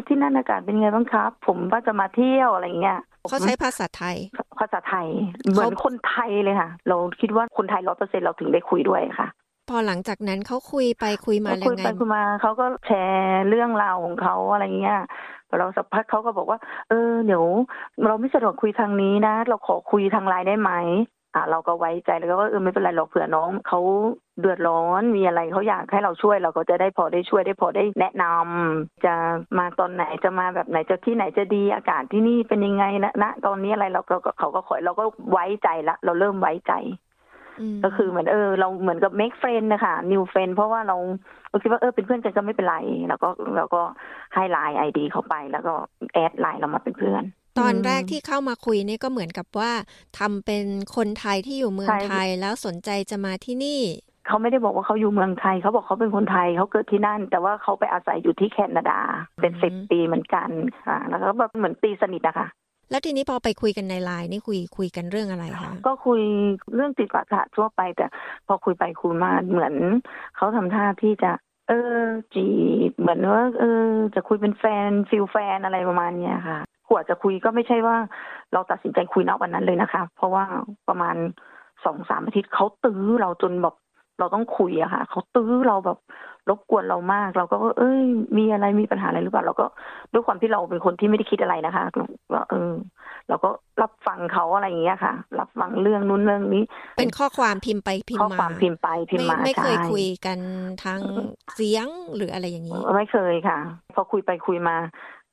[0.07, 2.99] ที่นั่นอากาศเป็นไงบ้างครับ ผมว่าจะมาเที่ยวอะไรเงี้ย
[3.29, 4.17] เขาใช้ภาษาไทย
[4.59, 5.07] ภาษาไทย
[5.51, 9.27] เหมือนคนไทยเลยค่ะ เราคิดว่าคนไทยร้อยเปอร์เซ็นเราถึงได้คุยด้วยค่ะ
[9.69, 14.99] พอหลังจากนั้นเขาคุยไปคุยมาคุยไปคุยมาเขาก็แชร์เรื่องราวของเขาอะไรเงี้ย
[15.57, 17.43] เราสักพักเขาก็บอกว่า เออเดี๋ยว
[18.05, 20.71] เราไม่สะดวกคุยทางนี้นะ เราขอคุยทางไลน์ได้ไหม
[21.35, 23.79] อ่าเราก็ไว้ใจแล้วก็เออไม่เป็นไรหรอกเผื่อน้องเขา
[24.39, 29.13] เดือดร้อนมีอะไรเขาอยากให้เราช่วยเราก็จะได้พอได้ช่วยได้พอได้แนะนำจะ
[29.57, 36.73] มาตอนไหนจะมาแบบไหนจะที่ไหนจะดีอากาศที่นี่เป็นยังไงนะณตอนนี้อะไรเราก็เขาก็ขอเราก็ไว้ใจละ เราเริ่มไว้ใจ
[37.83, 40.97] ก็คือเหมือนเออ เราเหมือนกับ make friend นะคะ new friend เพราะว่าเรา
[41.49, 42.77] เราคิดว่าเออเป็นเพื่อนกันก็ไม่เป็นไร
[43.09, 43.81] แล้วก็เราก็
[44.35, 45.73] ให้ไลน์ ID เขาไป แล้วก็
[46.13, 47.23] add ไลน์เรามาเป็นเพื่อน
[47.59, 49.71] ตอนแรกที่เข้ามาคุยนี่ก็เหมือนกับว่า
[50.19, 53.81] ทำเป็นคนไทยที่อยู่เมืองไทยแล้วสนใจจะมาที่นี่
[54.27, 58.99] เขาไม่ได้บอกว่าเขาอยู่เมืองไทย เขาบอกเขาเป็นคนไทยเขาเกิดที่นั่น แต่ว่าเขาไปอาศัยอยู่ที่แคนาดา
[59.41, 60.49] เป็นสิบปีเหมือนกัน
[60.85, 62.47] ค่ะ แล้วก็แบบเหมือนตีสนิทนะคะ
[62.91, 66.21] แล้วทีนี้พอไปคุยกันในไลน์นี่คุยคุยกันเรื่องอะไรคะก็คุย
[66.75, 68.05] เรื่องติดปัญหาทั่วไป แต่
[68.47, 69.73] พอคุยไปคุยมาเหมือน
[70.35, 71.31] เขาทำท่าที่จะ
[71.67, 72.03] เออ
[72.35, 72.47] จี
[72.89, 77.97] บเหมือนว่าเออ จะคุยเป็นแฟน feel แฟนอะไรประมาณเนี้ยค่ะก ว่าจะคุยก็ไม่ใช่ว่า
[78.53, 80.43] เราตัดสินใจคุยณวันนั้นเลยนะคะ เพราะว่า
[80.87, 81.15] ประมาณ
[81.85, 83.75] สองสามอาทิตย์เขาตื้อเราจนแบบ
[84.19, 85.97] เราต้องคุยอะค่ะเขาตื้อเราแบบ
[86.49, 88.01] รบกวนเรามาก เราก็เอ้ย
[88.37, 89.65] มีอะไรมีปัญหาอะไรหรือเปล่า เราก็
[90.13, 92.73] ด้วยความที่เราเป็นคนที่ไม่ได้คิดอะไรนะคะก็เออ
[93.29, 93.49] เราก็
[93.81, 96.63] รับฟังเขาอะไรอย่างเงี้ยค่ะ รับฟังเรื่องนู้นเรื่องนี้
[96.97, 100.39] เป็นข้อความพิมพ์ไปพิมพ์มาข้อความพิมพ์ไปพิมพ์มาไม่เคยคุยกัน
[100.83, 100.99] ทาง
[101.55, 103.59] เสียงหรืออะไรอย่างนี้ ไม่เคยค่ะ
[103.93, 104.75] พอคุยไปคุยมา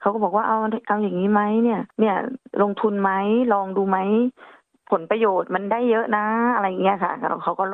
[0.01, 2.17] เขาก็บอกว่าเอาเอาอย่างนี้ไหมเนี่ย เนี่ย
[2.63, 3.11] ลงทุนไหม
[3.53, 3.99] ลองดูไหม
[4.91, 6.25] ผลประโยชน์มันได้เยอะนะ
[6.55, 7.65] อะไรเงี้ยค่ะเขาก็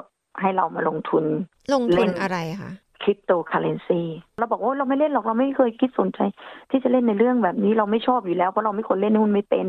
[0.41, 1.25] ให้เรามาลงทุน
[1.75, 2.73] ลงทุนอะไรคะ
[3.03, 4.01] คริปโตเคอเรนซี
[4.39, 6.21] เราบอกว่าเราไม่เล่นหรอกเราไม่เคยคิดสนใจ
[6.71, 9.67] ที่จะเล่นในเรื่องแบบนี้เราไม่ชอบอยู่แล้วเพราะเราไม่คนเล่นหุ้นไม่เป็น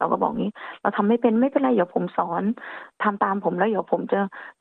[0.00, 2.42] เราก็บอกงี้ เราทำไม่เป็นไม่เป็นไรเดี๋ยวผมสอน
[3.02, 4.20] ทำตามผมแล้วเดี๋ยวผมจะ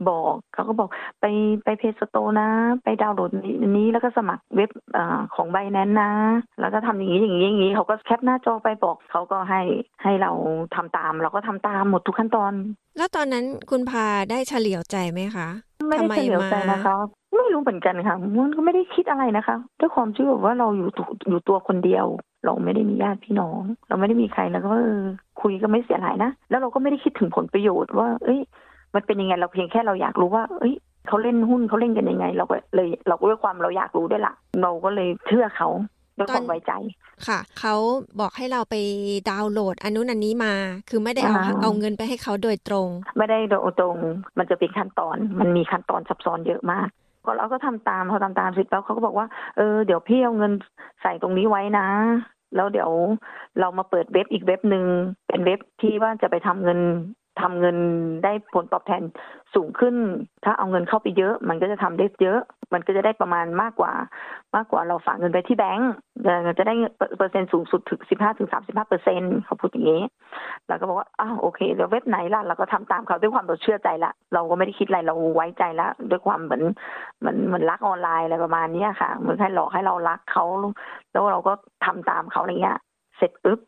[0.10, 0.90] บอกเขาก็บอก
[1.22, 1.26] ไป
[1.64, 2.50] ไปเพจสโตนะ
[2.84, 3.32] ไปดาวน์โหลด
[3.78, 5.00] นี้แล้วก็สมัครเว็บอ
[5.36, 6.12] ของใบแนนนะ
[6.60, 9.62] แล้วก็ทำอย่างนี้อย่างนี้อย่างนี้เขาก็แคปหน้าจอไปบอกเขาก็ให้
[10.04, 10.32] ให้เรา
[10.76, 12.54] ทำตาม เราก็ทำตามหมดทุกขั้นตอน
[12.98, 15.48] แล้วตอนนั้นคุณพาได้เฉลียวใจไหมคะ
[15.88, 16.96] ไม่ได้เฉลียวใจนะคะ
[17.36, 20.90] ไม่รู้เหมือนกันค่ะมันก็ไม่ได้คิดอะไรนะคะด้วยความที่แบบว่าเราอยู่
[21.28, 22.06] อยู่ตัวคนเดียว
[22.46, 25.04] เราไม่ได้มีญาติพี่น้อง เราไม่ได้มีใครแล้วก็เออ
[25.42, 28.40] คุยก็ไม่เสียหายนะแล้วเราก็ไม่ได้คิดถึงผลประโยชน์ว่า เอ้ย
[28.96, 30.76] มันเป็นยังไงเราเพียงแค่เราอยากรู้ว่า เอ้ย
[31.08, 35.70] เขาเล่นหุ้นเขาเล่นกันยังไง เราก็เลยเราก็ด้วยความเราอยากรู้ด้วยละเราก็เลยเชื่อเขา
[36.18, 36.74] ด้วยความไว้ใจ
[37.28, 37.76] ค่ะ เขา
[38.20, 38.76] บอกให้เราไป
[39.30, 40.54] ดาวน์โหลดอันนู้นอันนี้มา
[40.90, 42.88] คือไม่ได้เอาเอาเงินไปให้เขาโดยตรง
[43.18, 43.96] ไม่ได้โดยตรง
[44.38, 46.90] มันจะเป็นขั้นตอน มันมีขั้นตอนซับซ้อนเยอะมาก
[47.30, 49.28] ก็เราก็ทำตามพอทำตามเสร็จแล้วเขาก็บอกว่า
[49.58, 50.52] เออเดี๋ยวพี่เอาเงิน
[51.02, 51.88] ใส่ตรงนี้ไว้นะ
[52.56, 52.92] แล้วเดี๋ยว
[53.60, 54.86] เรามาเปิดเว็บอีกเว็บหนึ่ง
[55.28, 56.80] เป็นเว็บที่ว่าจะไปทำเงิน
[57.42, 57.78] ทำเงิน
[58.24, 59.02] ได้ผลตอบแทน
[59.56, 59.96] สูงขึ้น
[60.44, 62.40] ถ้าเอาเงินเข้าไปเยอะ มันก็จะทำได้เยอะ
[62.74, 63.94] มันก็จะได้ประมาณมากกว่า
[64.56, 65.92] มากกว่าเราฝากเงินไปที่แบงก์
[66.58, 66.74] จะได้
[67.18, 70.04] เปอร์เซ็นต์สูงสุดถึงสิบห้าถึงสามสิบห้าเปอร์เซ็นต์เขาพูดอย่างนี้
[70.68, 76.64] เราก็บอกว่าอ้าวโอเคแล้วเว็บไหนล่ะเราก็ทำตามเขาด้วยความเราเชื่อใจละเราก็ไม่ได้คิดอะไรเราไว้ใจละด้วยความเหมือน
[77.20, 80.44] เหมือนเหมือนรักออนไลน์อะไรประมาณนี้ค่ะเหมือนให้หลอกให้เรารักเขา
[81.12, 81.54] แล้วเราก็
[81.86, 82.80] ทำตามเขาอะไรเงี้ย
[83.18, 83.60] เสร็จปุ๊บ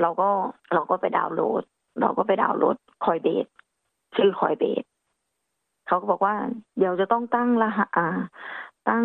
[0.00, 0.28] เราก็
[0.74, 1.64] เราก็ไปดาวน์โหลด
[2.00, 3.46] เราก็ไปดาวน์โหลดคอยเบส
[4.16, 4.84] ชื่อ Coinbase
[5.86, 6.34] เขาก็บอกว่า
[6.78, 8.06] เดี๋ยวจะต้องตั้งรหัสอ่า
[8.88, 9.04] ตั้ง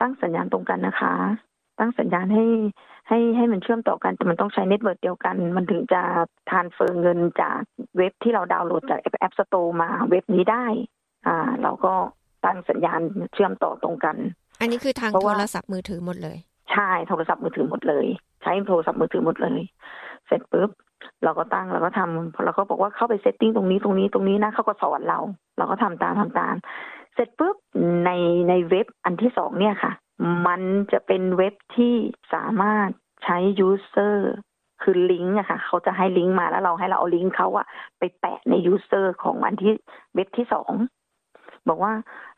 [0.00, 1.14] ตั้งสัญญาณตรงกันนะคะ
[1.78, 2.44] ตั้งสัญญาณให้
[3.08, 6.02] ให้ให้มันเชื่อมต่อกันแต่มันต้องใช้ network เดียวกัน มันถึงจะ
[6.50, 7.60] transfer เงินจาก
[7.96, 10.66] เว็บที่เราดาวน์โหลดจาก App Store มาเว็บนี้ได้
[11.26, 11.94] อ่า เราก็
[12.44, 13.00] ตั้งสัญญาณ
[13.32, 14.16] เชื่อมต่อตรงกัน
[14.60, 16.38] อันนี้คือทางโทรศัพท์มือถือหมดเลย
[16.72, 18.06] ใช่โทรศัพท์มือถือหมดเลย
[18.42, 19.60] ใช้โทรศัพท์มือถือหมดเลย
[20.11, 20.70] เส ร็จปุ๊บ
[21.24, 25.18] เราก็ตั้งเราก็ทำเราก็บอกว่าเข้าไป setting ตรงนี้ตรงนี้ตรงนี้นะเขาก็สอนเรา
[25.58, 26.54] เราก็ทำตามทำตาม
[27.14, 27.56] เสร็จปุ๊บ
[28.04, 28.10] ใน
[28.48, 29.92] ในเว็บอันที่สองเนี่ยค่ะ
[30.46, 30.60] มัน
[30.92, 31.94] จะเป็นเว็บที่
[32.34, 32.88] สามารถ
[33.24, 34.32] ใช้ user
[34.82, 37.66] คือลิงก์อะค่ะเขาจะให้ลิงก์มาแล้วเราให้เราเอาลิงก์เขาอะ
[37.98, 39.72] ไปแปะใน user ของอันที่
[40.14, 40.72] เว็บที่สอง
[41.68, 41.92] บอกว่า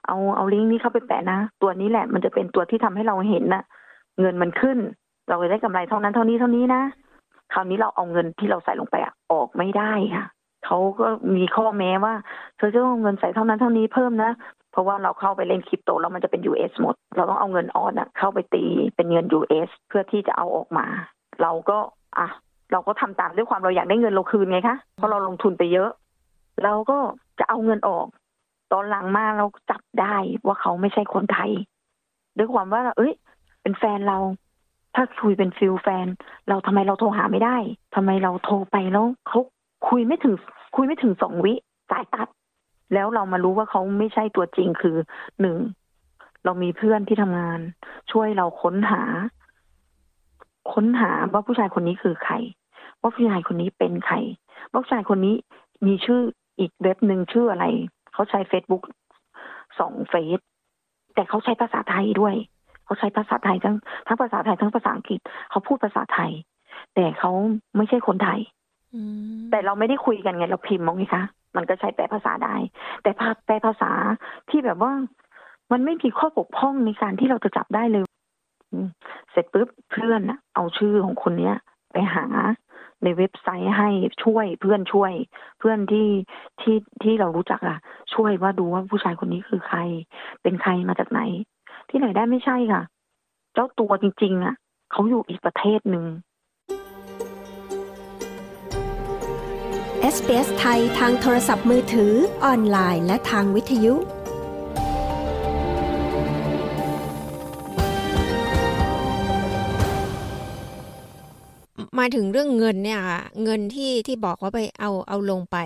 [0.06, 3.62] เอาเอาลิงก์นี้เข้าไปแปะนะ ตัวนี้แหละ มันจะเป็นตัวที่ทำให้เราเห็นนะ
[4.20, 4.78] เงินมันขึ้น
[5.28, 6.82] เราจะได้กำไรเท่านั้นเท่านี้เท่านี้นะ
[7.54, 10.26] คราวนี้เราเอาเงินที่เราใส่ลงไปอะออกไม่ได้ค่ะ
[10.66, 12.14] เขาก็มีข้อแม้ว่า
[12.56, 14.32] เธอจะต้องเงินใส่เท่านั้นเท่านี้เพิ่มนะ
[14.72, 18.64] เพราะว่าเราเข้าไปเล่นคริปโตแล้วมันจะเป็น US หมด เราต้องเอาเงินออนอะเข้าไปตี
[18.96, 20.86] เป็นเงิน US เพื่อที่จะเอาออกมา
[21.42, 21.78] เราก็
[22.18, 22.28] อะ
[22.72, 25.90] เราก็ทำตามด้วยความเราอยากได้เงินเราคืนไงคะเพราะเราลงทุนไปเยอะ
[26.64, 26.98] เราก็
[27.38, 28.06] จะเอาเงินออก
[28.72, 31.50] ตอนหลังมาเราจับได้ว่าเขาไม่ใช่คนไทย
[32.38, 33.12] ด้วยความว่า เอ้ย
[33.62, 34.18] เป็นแฟนเรา
[34.94, 36.06] ถ้าคุยเป็นฟิลแฟน
[36.48, 37.56] เราทำไมเราโทรหาไม่ได้
[37.94, 39.40] ทำไมเราโทรไปแล้วเขา
[39.88, 40.34] คุยไม่ถึง
[40.76, 41.54] คุยไม่ถึงสองวิ
[41.90, 42.28] สายตัด
[42.94, 44.96] แล้วเรามารู้ว่าเขาไม่ใช่ตัวจริงคือ
[45.40, 45.56] หนึ่ง
[46.44, 47.60] เรามีเพื่อนที่ทำงาน
[48.12, 49.02] ช่วยเราค้นหา
[50.72, 52.34] ค้นหาว่าผู้ชายคนนี้คือใคร
[53.00, 54.16] ว่าผู้ชายคนนี้เป็นใคร
[54.70, 55.34] ว่าผู้ชายคนนี้
[55.86, 56.20] มีชื่อ
[56.58, 57.64] อีกเว็บหนึ่งชื่ออะไร
[58.12, 58.82] เขาใช้เฟซบุ๊ก
[59.78, 60.40] สองเฟซ
[61.14, 62.34] แต่เขาใช้ภาษาไทยด้วย
[62.84, 63.76] เขาใช้ภาษาไทยทั้ง
[64.06, 65.20] ทั้งภาษาไทยทั้งภาษาอังกฤษ
[65.50, 66.32] เขาพูดภาษาไทย
[66.94, 67.30] แต่เขา
[67.76, 68.40] ไม่ใช่คนไทย
[69.50, 71.24] แต่เราไม่ได้คุยกันไงเราพิมพ์มองไงคะ
[71.56, 72.54] มันก็ใช้แปลภาษาได้
[73.02, 73.90] แต่ภาแปลภาษา
[74.50, 74.92] ที่แบบว่า
[75.72, 78.04] มันไม่มีข้อบกพร่องในการที่เราจะจับได้เลย
[79.30, 80.20] เสร็จปุ๊บเพื่อน
[80.54, 81.54] เอาชื่อของคนเนี้ย
[81.92, 82.26] ไปหา
[83.02, 83.88] ในเว็บไซต์ให้
[84.24, 85.12] ช่วยเพื่อนช่วย
[85.58, 86.08] เพื่อนที่
[86.60, 87.78] ที่ที่เรารู้จักอะ
[88.14, 89.78] ช่วยว่าดูว่าผู้ชายคนนี้คือใคร
[90.42, 91.20] เป็นใครมาจากไหน
[91.96, 92.82] ที่ไหนได้ไม่ใช่ค่ะ
[93.54, 94.54] เจ้าตัวจริง ๆอะ
[94.90, 96.04] เขาอยู่อีกประเทศหนึ่ง
[100.14, 102.12] SBS ไทยทางโทรศัพท์มือถือ
[102.44, 103.94] ออนไลน์และทางวิทยุ
[111.98, 115.56] มาถึงเรื่องเงินเนี่ยค่ะเงินที่ที่บอกว่าไปเอาเอาลงไป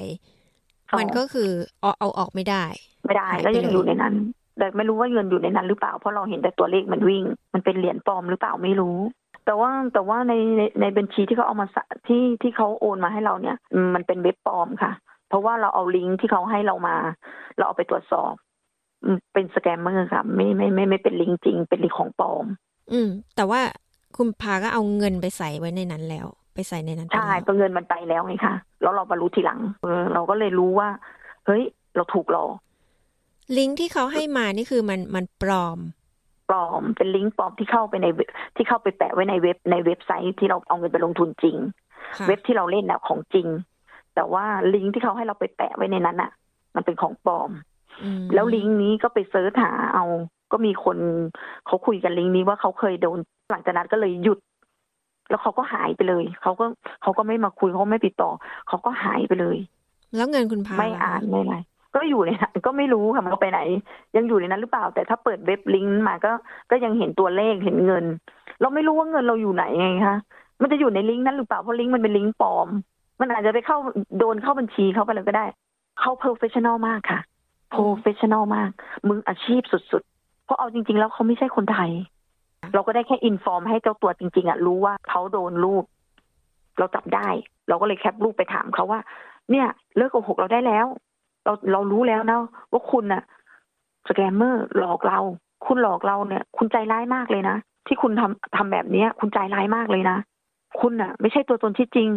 [0.98, 1.50] มันก็คือ
[1.80, 2.64] เอาเอาออกไม่ได้
[3.04, 4.14] ไม่ได้แล้วยังอยู่ในนั้น
[4.58, 8.98] แต่ไม่รู้ว่าเงินอยู่ในนั้นหรือเปล่าเพราะเราเห็นแต่ตัวเลขมันวิ่ง มันเป็นเหรียญปลอมหรือเปล่าไม่รู้
[9.44, 11.66] แต่ว่าแต่ว่าในในในบัญชีที่เขาเอามา
[12.08, 13.56] ที่ที่เขาโอนมาให้เราเนี่ย
[13.94, 14.92] มันเป็นเว็บปลอมค่ะ
[15.28, 16.96] เพราะว่าเราเอาลิงก์ที่เขาให้เรามา
[17.56, 18.32] เราเอาไปตรวจสอบ
[19.32, 22.44] เป็นสแกมเมอร์ค่ะ ไม่ไม่ไม่ไม่เป็นลิงก์จริง เป็นลิงก์ของปลอม
[22.92, 23.60] อืม แต่ว่า
[24.16, 30.88] คุณพาก็เอาเงินไปใส่ไว้ในนั้นแล้ว ไปใส่ในนั้นใช่ตัวเงินมันไปแล้วไงคะแล้วเรามารู้ทีหลังเออเราก็เลยรู้ว่า
[31.46, 31.62] เฮ้ย
[31.96, 32.50] เราถูกหลอก
[33.56, 35.78] ลิงก์ที่เขาให้มานี่คือมันมันปลอม
[36.48, 38.06] ปลอมเป็นลิงก์ปลอมที่เข้าไปใน
[38.56, 41.56] ที่เข้าไปแปะไว้ในเว็บในเว็บไซต์ที่เราเอาเงินไปลงทุนจริง
[42.26, 43.48] เว็บที่เราเล่นน่ะของจริง
[44.14, 44.44] แต่ว่า
[44.74, 46.30] ลิงก์ที่เขาให้เราไปแปะไว้ในนั้นน่ะ
[46.74, 47.50] มันเป็นของปลอม
[48.34, 50.04] แล้วลิงก์นี้ก็ไป search หาเอา
[50.52, 50.96] ก็มีคน
[51.66, 53.18] เขาคุยกันลิงก์นี้ว่าเขาเคยโดน
[53.50, 54.38] หลังจากนั้นก็เลยหยุด
[55.30, 56.66] แล้วเขาก็หายไปเลยเขาก็
[57.02, 58.30] เขาก็ไม่มาคุยเขาไม่ติดต่อ
[58.68, 59.58] เขาก็หายไปเลย
[60.16, 61.56] แล้วเงินคุณพาไม่อ่านไม่อะไร
[61.94, 63.60] ก็อยู่ในนั้นก็ไม่รู้ค่ะมันไปไหน
[64.16, 66.32] ยังอยู่ในนั้นหรือเปล่า แต่ถ้าเปิดเว็บลิงก์มาก็
[66.70, 68.04] ก็ยังเห็นตัวเลขเห็นเงิน
[68.60, 70.18] เราไม่รู้ว่าเงินเราอยู่ไหนไงคะ
[70.62, 72.68] มันจะอยู่ในลิงก์นั้นหรือเปล่าเพราะลิงก์มันเป็นลิงก์ปลอม
[73.20, 73.78] มันอาจจะไปเข้า
[74.18, 75.46] โดนเข้าบัญชีเขาไปเลยก็ได้
[76.00, 77.20] เขา professional มากค่ะ
[77.70, 78.70] professional มาก
[79.08, 81.90] มืออาชีพสุดๆ เพราะเอาจริง ๆ แล้วเขาไม่ใช่คนไทย
[82.74, 85.84] เราก็ได้แค่ inform ให้เจ้าตัวจริง ๆอะรู้ว่าเขาโดนรูป
[86.78, 87.28] เราจับได้
[87.68, 89.00] เราก็เลย cap รูปไปถามเขาว่า
[89.50, 89.66] เนี่ย
[89.96, 90.86] เลิกโกหกเราได้แล้ว
[91.48, 92.38] เราเรารู้แล้วนะ
[92.72, 93.22] ว่าคุณน่ะ
[94.08, 95.18] scammer หลอกเรา
[95.66, 100.16] คุณหลอกเราเนี่ย คุณใจร้ายมากเลยนะที่คุณทำทำแบบเนี้ย คุณใจร้ายมากเลยนะ
[100.80, 102.10] คุณน่ะ ไม่ใช่ตัวตนที่จริง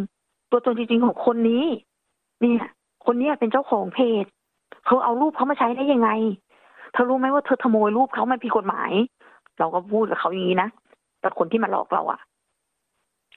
[0.52, 1.64] ตัวตนจริงของคนนี้
[2.42, 2.64] เนี่ย
[3.06, 4.26] คนนี้เป็นเจ้าของเพจ
[4.86, 6.10] เธอเอารูปเขามาใช้ได้ยังไง
[6.94, 8.92] เธอรู้ไหมว่าเธอขโมยรูปเขามันผิดกฎหมาย
[9.60, 10.70] เราก็พูดกับเขาอย่างนี้นะ
[11.22, 12.20] แต่คนที่มาหลอกเราอะ่ะ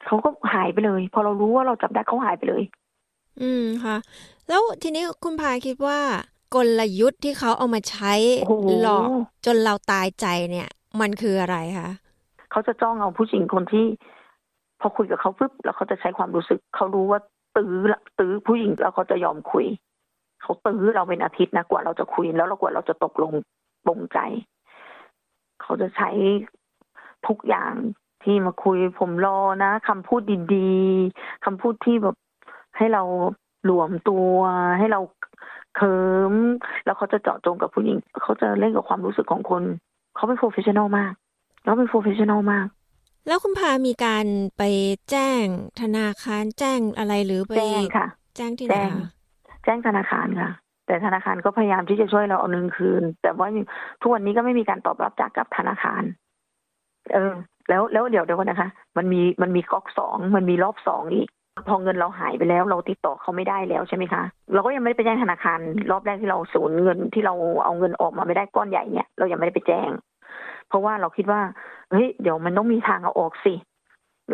[0.07, 2.63] เขาก็หายไปเลย พอเรารู้ว่าเราจับได้เขาหายไปเลย
[3.41, 3.97] อืมค่ะ
[4.49, 5.99] แล้วทีนี้คุณพาคิดว่า
[6.55, 8.13] กลยุทธ์ที่เขาเอามาใช้
[8.81, 9.09] หลอก
[9.47, 10.69] จนเราตายใจเนี่ย
[11.01, 11.91] มันคืออะไรคะ
[12.51, 13.85] เขาจะจ้องเอาผู้หญิงคนที่
[14.81, 17.21] พอคุยกับเขาปุ๊บแล้วเขาจะใช้ความรู้สึก เขารู้ว่า
[17.57, 17.75] ตื้อ
[18.19, 19.67] ตื้อผู้หญิงแล้วเขาจะยอมคุย
[20.43, 23.33] เขาตื้อเราเป็นอาทิตย์นะกว่าเราจะคุยแล้วเรากว่าเราจะตกลง
[23.87, 24.19] ปรงใจ
[25.63, 26.11] เขาจะใช้
[27.27, 27.75] ทุกอย่าง
[28.23, 30.23] ที่มาคุยผมรอนะคำพูด
[30.55, 32.17] ดีๆคำพูดที่แบบ
[32.77, 33.03] ให้เรา
[33.65, 34.37] หลวมตัว
[34.79, 35.01] ให้เรา
[35.77, 35.97] เคิ
[36.33, 36.35] ม
[36.85, 39.63] แล้วเขาจะเจาะจงกับผู้หญิง เขาจะเล่นกับความรู้สึกของคน
[40.15, 41.13] เขาเป็น professional มาก
[41.65, 42.67] แล้วเป็น professional มาก
[43.27, 44.27] แล้วคุณพามีการ
[44.59, 44.63] ไป
[45.11, 45.45] แจ้ง
[45.81, 48.07] ธนาคารแจ้งอะไรหรือไปแจ้งค่ะ
[48.37, 48.77] แจ้งที่ไหน
[49.65, 50.51] แจ้งธนาคารค่ะ
[50.87, 53.49] แต่ธนาคารก็พยายามที่จะช่วยเราเอาเงินคืน แต่ว่า
[54.01, 56.03] ทุกวันนี้ก็ไม่มีการตอบรับจากกับธนาคาร
[57.13, 57.33] เออ
[57.69, 61.29] แล้วแล้วเดี๋ยวเดี๋ยวนะคะ มันมีมันมีก๊อกสองมันมีรอบสองอีก
[61.69, 64.23] พอเงินเราหายไปแล้วเราติดต่อเขาไม่ได้แล้วใช่ไหมคะ
[64.55, 65.59] เราก็ยังไม่ได้ไปแจ้งธนาคาร
[65.91, 67.35] รอบแรกที่เราสูญเงินที่เรา
[67.65, 69.91] เอาเงินออกมาไม่ได้ก้อนใหญ่เนี่ย เรายังไม่ได้ไปแจ้ง
[70.69, 71.41] เพราะว่าเราคิดว่า
[71.91, 73.55] เฮ้ยเดี๋ยวมันต้องมีทางเอาออกสิ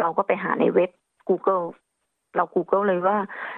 [0.01, 0.91] เราก็ไปหาในเว็บ
[1.29, 1.65] Google
[2.37, 3.17] เรา Google เลยว่า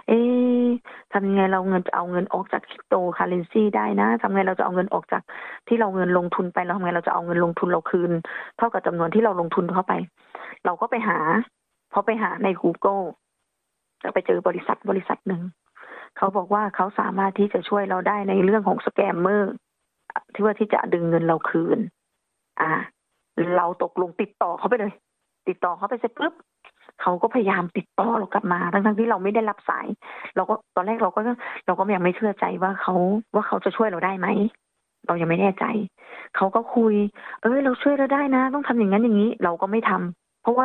[0.09, 0.67] เอ๊ะ
[1.13, 5.23] ทำยังไงเราเงินจะเอาเงินออกจากคริปโตคาเรนซีได้นะทำไงเราจะเอาเงินออกจาก
[5.69, 8.11] ที่เราเงินลงทุนไปเราทำไงเราจะเอาเงินลงทุนเราคืน
[8.57, 9.93] เท่ากับจำนวนที่เราลงทุนเข้าไป
[10.65, 11.19] เราก็ไปหา
[11.93, 13.03] พอไปหาใน Google
[14.03, 15.43] จะไปเจอบริษัทบริษัทหนึ่ง
[16.17, 19.53] เขาบอกว่าเขาสามารถที่จะช่วยเราได้ในเรื่องของ scammer
[20.35, 21.79] ที่ว่าที่จะดึงเงินเราคืน
[22.61, 22.71] อ่า
[23.57, 24.93] เราตกลงติดต่อเขาไปเลย
[25.49, 26.35] ติดต่อเขาไปเสร็จปุ๊บ
[27.01, 29.87] เขาก็พยายามติดต่อเรากลับมาทั้งๆที่เราไม่ได้รับสาย
[30.37, 31.21] เราก็ตอนแรกเราก็
[31.67, 32.95] เราก็ยังไม่เชื่อใจว่าเขา
[33.35, 34.29] ว่าเขาจะช่วยเราได้ไหม
[35.07, 35.65] เรายังไม่แน่ใจ
[36.37, 36.95] เขาก็คุย
[37.43, 40.65] เอ้ย เราช่วยเราได้นะ ต้องทำอย่างนั้นอย่างนี้ เราก็ไม่ทำเพราะว่า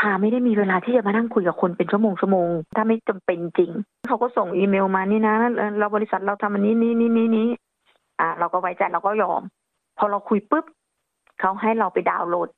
[0.00, 3.70] พาไม่ได้มีเวลาที่จะมานั่งคุยกับคนเป็นชั่วโมงชั่วโมง ถ้าไม่จำเป็นจริง
[4.08, 5.34] เขาก็ส่งอีเมลมานี่นะ
[5.78, 7.48] เราบริษัทเราทำอันนี้นี่นี่นี่นี้
[8.20, 9.42] อ่า เราก็ไว้ใจเราก็ยอม
[9.98, 10.64] พอเราคุยปุ๊บ
[11.40, 12.48] เขาให้เราไปดาวน์โหลด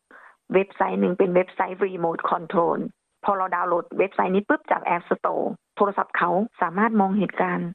[0.54, 2.78] เว็บไซต์หนึ่งเป็นเว็บไซต์ Remote Control
[3.24, 5.44] พอเราดาวน์โหลดเว็บไซต์นี้ปุ๊บจาก App Store
[5.76, 6.30] โทรศัพท์เขา
[6.62, 7.68] สามารถมองเหตุการณ์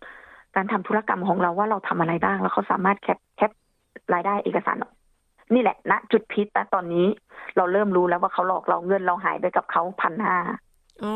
[0.56, 3.52] การทำธุรกรรมของเราว่าเราทำอะไรบ้าง แล้วเขาสามารถแคปแคป
[4.14, 4.78] รายได้เอกสาร
[5.54, 7.08] นี่แหละณนะจุดพิษนะตอนนี้
[7.58, 10.38] เราเริ่มรู้แล้วว่าเขาหลอกเราเงินเราหายไปกับเขาพันห้า
[11.04, 11.14] อ๋อ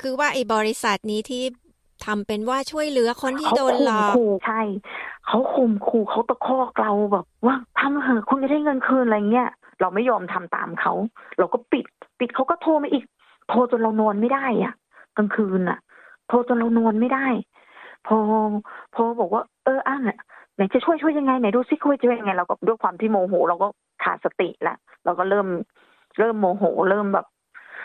[0.00, 1.42] คือว่าไอ้บริษัทนี้ที่
[2.06, 4.60] ทำเป็นว่าช่วยเหลือคนที่โดนหลอกขู่ใช่
[5.26, 9.48] เขาข่มขู่เขาตะคอกเราแบบว่าทำเถอะคุณจะได้เงินคืนอะไรเงี้ย
[9.80, 10.92] เราไม่ยอมทำตามเขา
[11.38, 11.84] เราก็ปิด
[12.18, 13.04] ปิดเขาก็โทรมาอีก
[13.48, 14.74] โทรจนเรานอนไม่ได้อะ
[15.16, 15.78] กลางคืนอะ
[16.28, 17.26] โทรจนเรานอนไม่ได้
[18.06, 18.18] พอ
[18.94, 19.96] พอบอกว่า เอออะ
[20.54, 23.68] ไหนจะช่วยช่วยยังไงไหนดูซิคุยจะยังไงเราก็ด้วยความที่โมโห เราก็
[24.04, 25.46] ขาดสติละเราก็เริ่ม
[26.18, 27.26] เริ่มโมโห เริ่มแบบ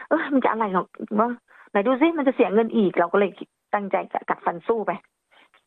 [0.09, 0.87] เออมันจะอะไรหรอก
[1.19, 1.29] ว่า
[1.71, 3.29] ไหนดูซิมันจะเสียเงินอีก เราก็เลย
[3.73, 3.95] ตั้งใจ
[4.29, 4.91] กัดฟันสู้ไป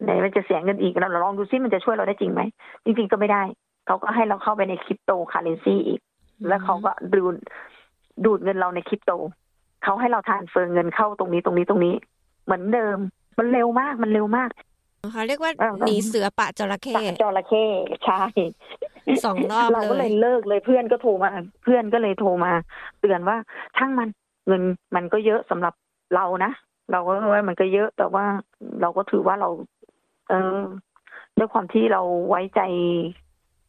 [0.02, 2.42] ไหนมันจะเสียเงินอีกเราลองดูซิมันจะช่วยเราได้จริงไหม
[2.84, 3.42] จริงๆก็ไม่ได้
[3.86, 6.00] เขาก็ให้เราเข้าไปในคริปโตคาเรนซีอีก
[6.48, 7.34] แล้วเขาก็ดูด
[8.24, 9.12] ดูดเงินเราในคริปโต
[9.84, 11.94] เขาให้เราทานเฟิร์เงินเข้าตรงนี้ตรงนี้ตรงนี้
[12.44, 12.98] เหมือนเดิม
[13.38, 14.50] มันเร็วมากมันเร็วมาก
[15.12, 15.52] เขาเรียกว่า
[15.86, 17.64] หนีเสือปะจระเข้จระเข้
[18.04, 18.22] ใช่
[19.24, 21.30] สองรอบเราก็เลยเลิกเลยเพื่อนก็โทรมา
[21.62, 22.52] เพื่อนก็เลยโทรมา
[23.00, 23.36] เตือนว่า
[23.76, 24.08] ช่างมัน
[24.46, 24.62] เงิน
[24.94, 25.74] มันก็เยอะสำหรับ
[26.14, 26.52] เรานะ
[26.92, 28.24] เราก็ว่ามันก็เยอะแต่ว่า
[28.80, 29.48] เราก็ถือว่าเรา
[30.28, 30.60] เออ
[31.38, 32.60] ด้วยความที่เราไว้ใจ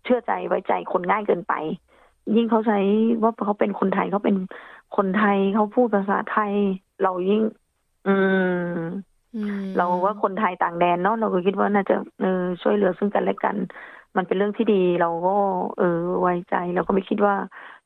[0.04, 1.54] เชื่อใจไว้ใจคนง่ายเกินไป
[2.36, 2.80] ยิ่งเขาใช้
[3.22, 4.38] ว่าเขาเป็นคนไทยเขาเป็น
[4.98, 6.54] คนไทยเขาพูดภาษาไทย
[7.04, 7.42] เรายิ่ง
[8.08, 8.16] อื
[8.76, 8.78] ม
[9.78, 13.56] เราว่าคนไทยต่างแดนเนาะเราก็คิดว่าน่าจะเออช่วยเหลือซึ่งกันและกัน
[14.16, 15.36] มันเป็นเรื่องที่ดีเราก็
[15.78, 17.36] เออไว้ใจเราก็ไม่คิดว่า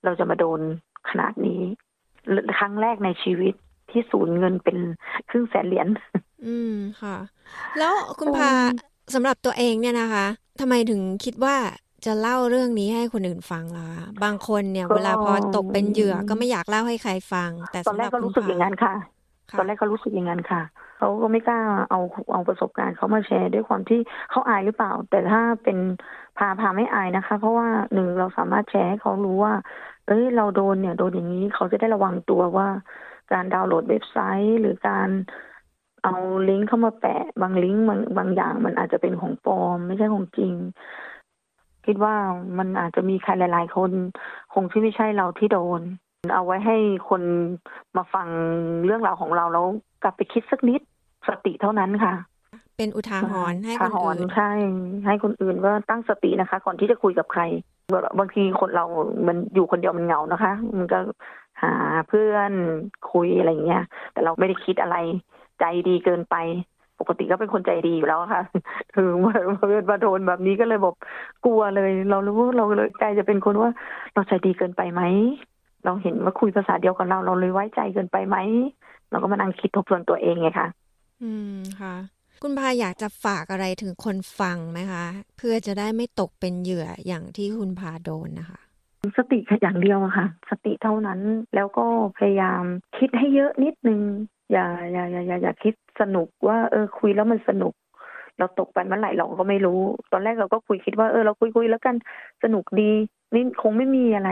[0.03, 0.59] เราจะมาโดน
[1.09, 1.61] ขนาดนี้
[2.59, 3.53] ครั้งแรกในชีวิต
[3.91, 4.77] ที่สูญเงินเป็น
[5.29, 5.87] ครึ่งแสนเหรียญ
[6.45, 7.17] อืมค่ะ
[7.77, 8.51] แล้วคุณพา
[9.13, 10.25] สำหรับตัวเองเนี่ยนะคะ
[10.59, 11.55] ทำไมถึงคิดว่า
[12.05, 13.87] จะเล่าเรื่องนี้ให้คนอื่นฟังล่ะ
[14.23, 18.93] บางคนเนี่ย เวลาพอตกเป็นเหยื่อก็ไม่อยากเล่าให้ใครฟัง แต่ตอนแรกก็รู้สึกอย่างนั้นค่ะ
[19.57, 20.61] ตอนแรกก็รู้สึกอย่างนั้นค่ะ
[20.97, 21.99] เขาก็ไม่กล้าเอา
[22.33, 23.99] เอาประสบการณ์เขามาแชร์ด้วยความที่
[24.31, 25.77] เขาอายหรือเปล่า แต่ถ้าเป็น
[26.37, 29.53] พาพาไม่อายนะคะ เพราะว่าหนึ่งเราสามารถแชร์ให้เขารู้ว่า
[30.07, 32.67] เอ้ยเราโดนเนี่ยโดนอย่างนี้เขาจะได้ระวังตัวว่า
[33.31, 35.09] การดาวน์โหลดเว็บไซต์ หรือการ
[36.03, 36.15] เอา
[36.49, 40.53] ลิงก์เข้ามาแปะบางลิงก์บางบางอย่างมันอาจจะเป็นของปลอม ไม่ใช่ของจริง
[41.85, 42.15] คิดว่า
[42.57, 43.91] มันอาจจะมีใครหลาย ๆ คน
[44.53, 45.81] คงที่ไม่ใช่เราที่โดน
[46.33, 46.77] เอาไว้ให้
[47.09, 47.21] คน
[47.97, 48.27] มาฟัง
[48.85, 49.67] เรื่องราวของเราแล้ว
[50.05, 50.81] กลับไปคิดสักนิด
[51.27, 52.13] สติเท่านั้นค่ะ
[52.77, 54.51] เป็นอุทาหรณ์ให้คนอื่นใช่
[55.05, 57.41] ให้คนอื่นว่าตั้งสตินะคะ ก่อนที่จะคุยกับใคร
[58.19, 58.85] บางทีคนเรา
[59.27, 60.99] มันอยู่คนเดียวมันเหงานะคะ มันก็
[61.63, 61.73] หา
[62.09, 62.51] เพื่อน
[63.11, 63.83] คุยอะไรเงี้ย
[64.13, 64.97] แต่เราไม่ได้คิดอะไร
[65.59, 66.35] ใจดีเกินไป
[66.99, 68.43] ปกติก็เป็นคนใจดีอยู่แล้วค่ะ
[68.95, 69.33] คือมา
[69.89, 70.95] มาโดนแบบนี้ก็เลยบอก
[71.45, 73.69] กลัวเลย เรารู้เราเลยใจจะเป็นคนว่า
[74.13, 75.01] เราใจดีเกินไปไหม
[75.85, 78.37] เราเห็นว่าคุยภาษาเดียวกับเรา เราเลยไว้ใจเกินไปไหม
[79.15, 80.67] เราก็มานั่งคิดทบทวนตัวเองไงค่ะ
[81.23, 81.95] อืมค่ะ
[82.43, 85.05] คุณพาอยากจะฝากอะไรถึงคนฟังไหมคะ
[85.37, 88.59] เพื่อจะได้ไม่ตกเป็นเหยื่ออย่างที่คุณพาโดนนะคะ
[89.17, 91.19] สติอย่างเดียวอะค่ะ สติเท่านั้น
[91.55, 91.85] แล้วก็
[92.17, 92.63] พยายาม
[92.97, 94.01] คิดให้เยอะนิดนึง
[94.51, 97.73] อย่าอย่าอย่าอย่าอย่าคิดสนุกว่า เออ คุยแล้วมันสนุก
[98.37, 101.95] เราตกไปเมื่อไหร่เราก็ไม่รู้ ตอนแรกเราก็คุยคิดว่าเออเราคุยคุยแล้วกัน
[102.43, 102.91] สนุกดี
[103.33, 104.31] นี่คงไม่มีอะไร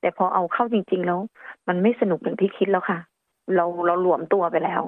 [0.00, 1.20] แต่พอเอาเข้าจริง ๆ แล้ว
[1.68, 2.98] มันไม่สนุกอย่างที่คิดแล้วค่ะ
[3.54, 4.82] เราเราหลวมตัวไปแล้ว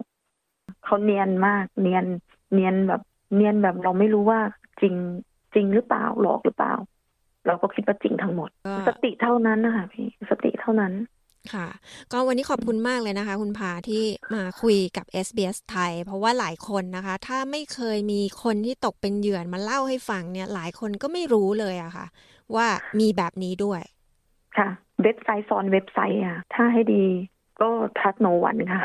[0.84, 2.04] เขาเนียนมาก เนียน
[2.52, 3.02] เนียนแบบ
[3.34, 4.40] เนียนแบบเราไม่รู้ว่า
[4.80, 4.94] จริง
[5.54, 6.74] จริงหรือเปล่าหลอกหรือเปล่า
[7.46, 8.50] เราก็คิดว่าจริงทั้งหมด
[8.88, 10.92] สติเท่านั้นนะคะพี่สติเท่านั้น
[11.52, 11.68] ค่ะ
[12.12, 14.04] ก็วันนี้ขอบคุณมากเลยนะคะ คุณพาที่
[14.34, 22.06] มาคุยกับ SBS ไทย เพราะว่าหลายคนนะคะ ถ้าไม่เคยมีคนที่ตกเป็นเหยื่อมาเล่าให้ฟังเนี่ย หลายคนก็ไม่รู้เลยอะค่ะ
[22.54, 22.66] ว่า
[23.00, 23.82] มีแบบนี้ด้วย
[24.56, 24.68] ค่ะ
[25.02, 27.04] เว็บไซต์ซ้อนเว็บไซต์อะถ้าให้ดี
[27.60, 28.82] ก็ทัดโนวันค่ะ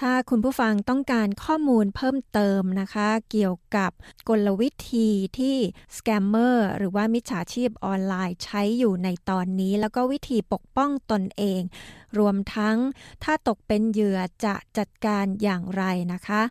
[0.00, 3.90] ถ้าคุณผู้ฟังต้องการข้อมูลเพิ่มเติมนะคะ เกี่ยวกับ
[4.28, 5.56] กลวิธีที่
[5.96, 11.60] สแกมเมอร์หรือว่ามิจฉาชีพออนไลน์ใช้อยู่ในตอนนี้ แล้วก็วิธีปกป้องตนเอง
[12.18, 12.76] รวมทั้ง
[13.24, 16.42] ถ้าตกเป็นเหยื่อจะจัดการอย่างไรนะคะ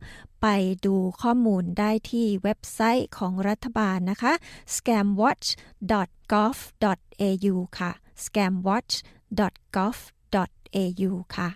[0.41, 0.47] ไป
[0.85, 4.33] ดูข้อมูลได้ที่เว็บไซต์ของรัฐบาลนะคะ
[4.75, 7.91] scamwatch.gov.au ค่ะ
[8.23, 11.49] scamwatch.gov.au ค่ะ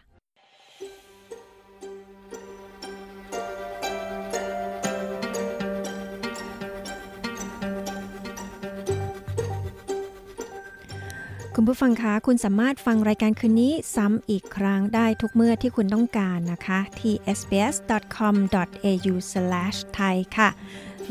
[11.55, 20.49] คุณผู้ฟังคะคุณสามารถฟังรายการคืนนี้ซ้ำอีกครั้งได้ทุกเมื่อที่คุณต้องการนะคะ ที่ sbs.com.au/thai ค่ะ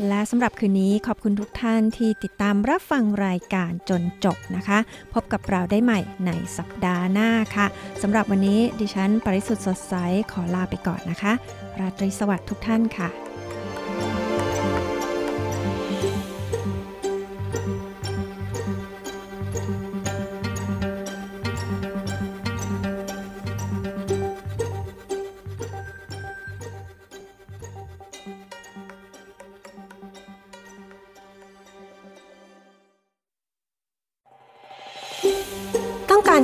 [0.07, 4.79] และสำหรับคืนนี้ขอบคุณทุกท่านที่ติดตามรับฟังรายการจนจบนะคะ
[5.13, 7.65] พบกับเราได้ใหม่ในสัปดาห์หน้าค่ะ
[8.01, 9.93] สำหรับวันนี้ดิฉันปริสุทธ์สดใส
[10.31, 11.33] ขอลาไปก่อนนะคะ
[11.79, 13.09] ราตรีสวัสดิ์ทุกท่านค่ะ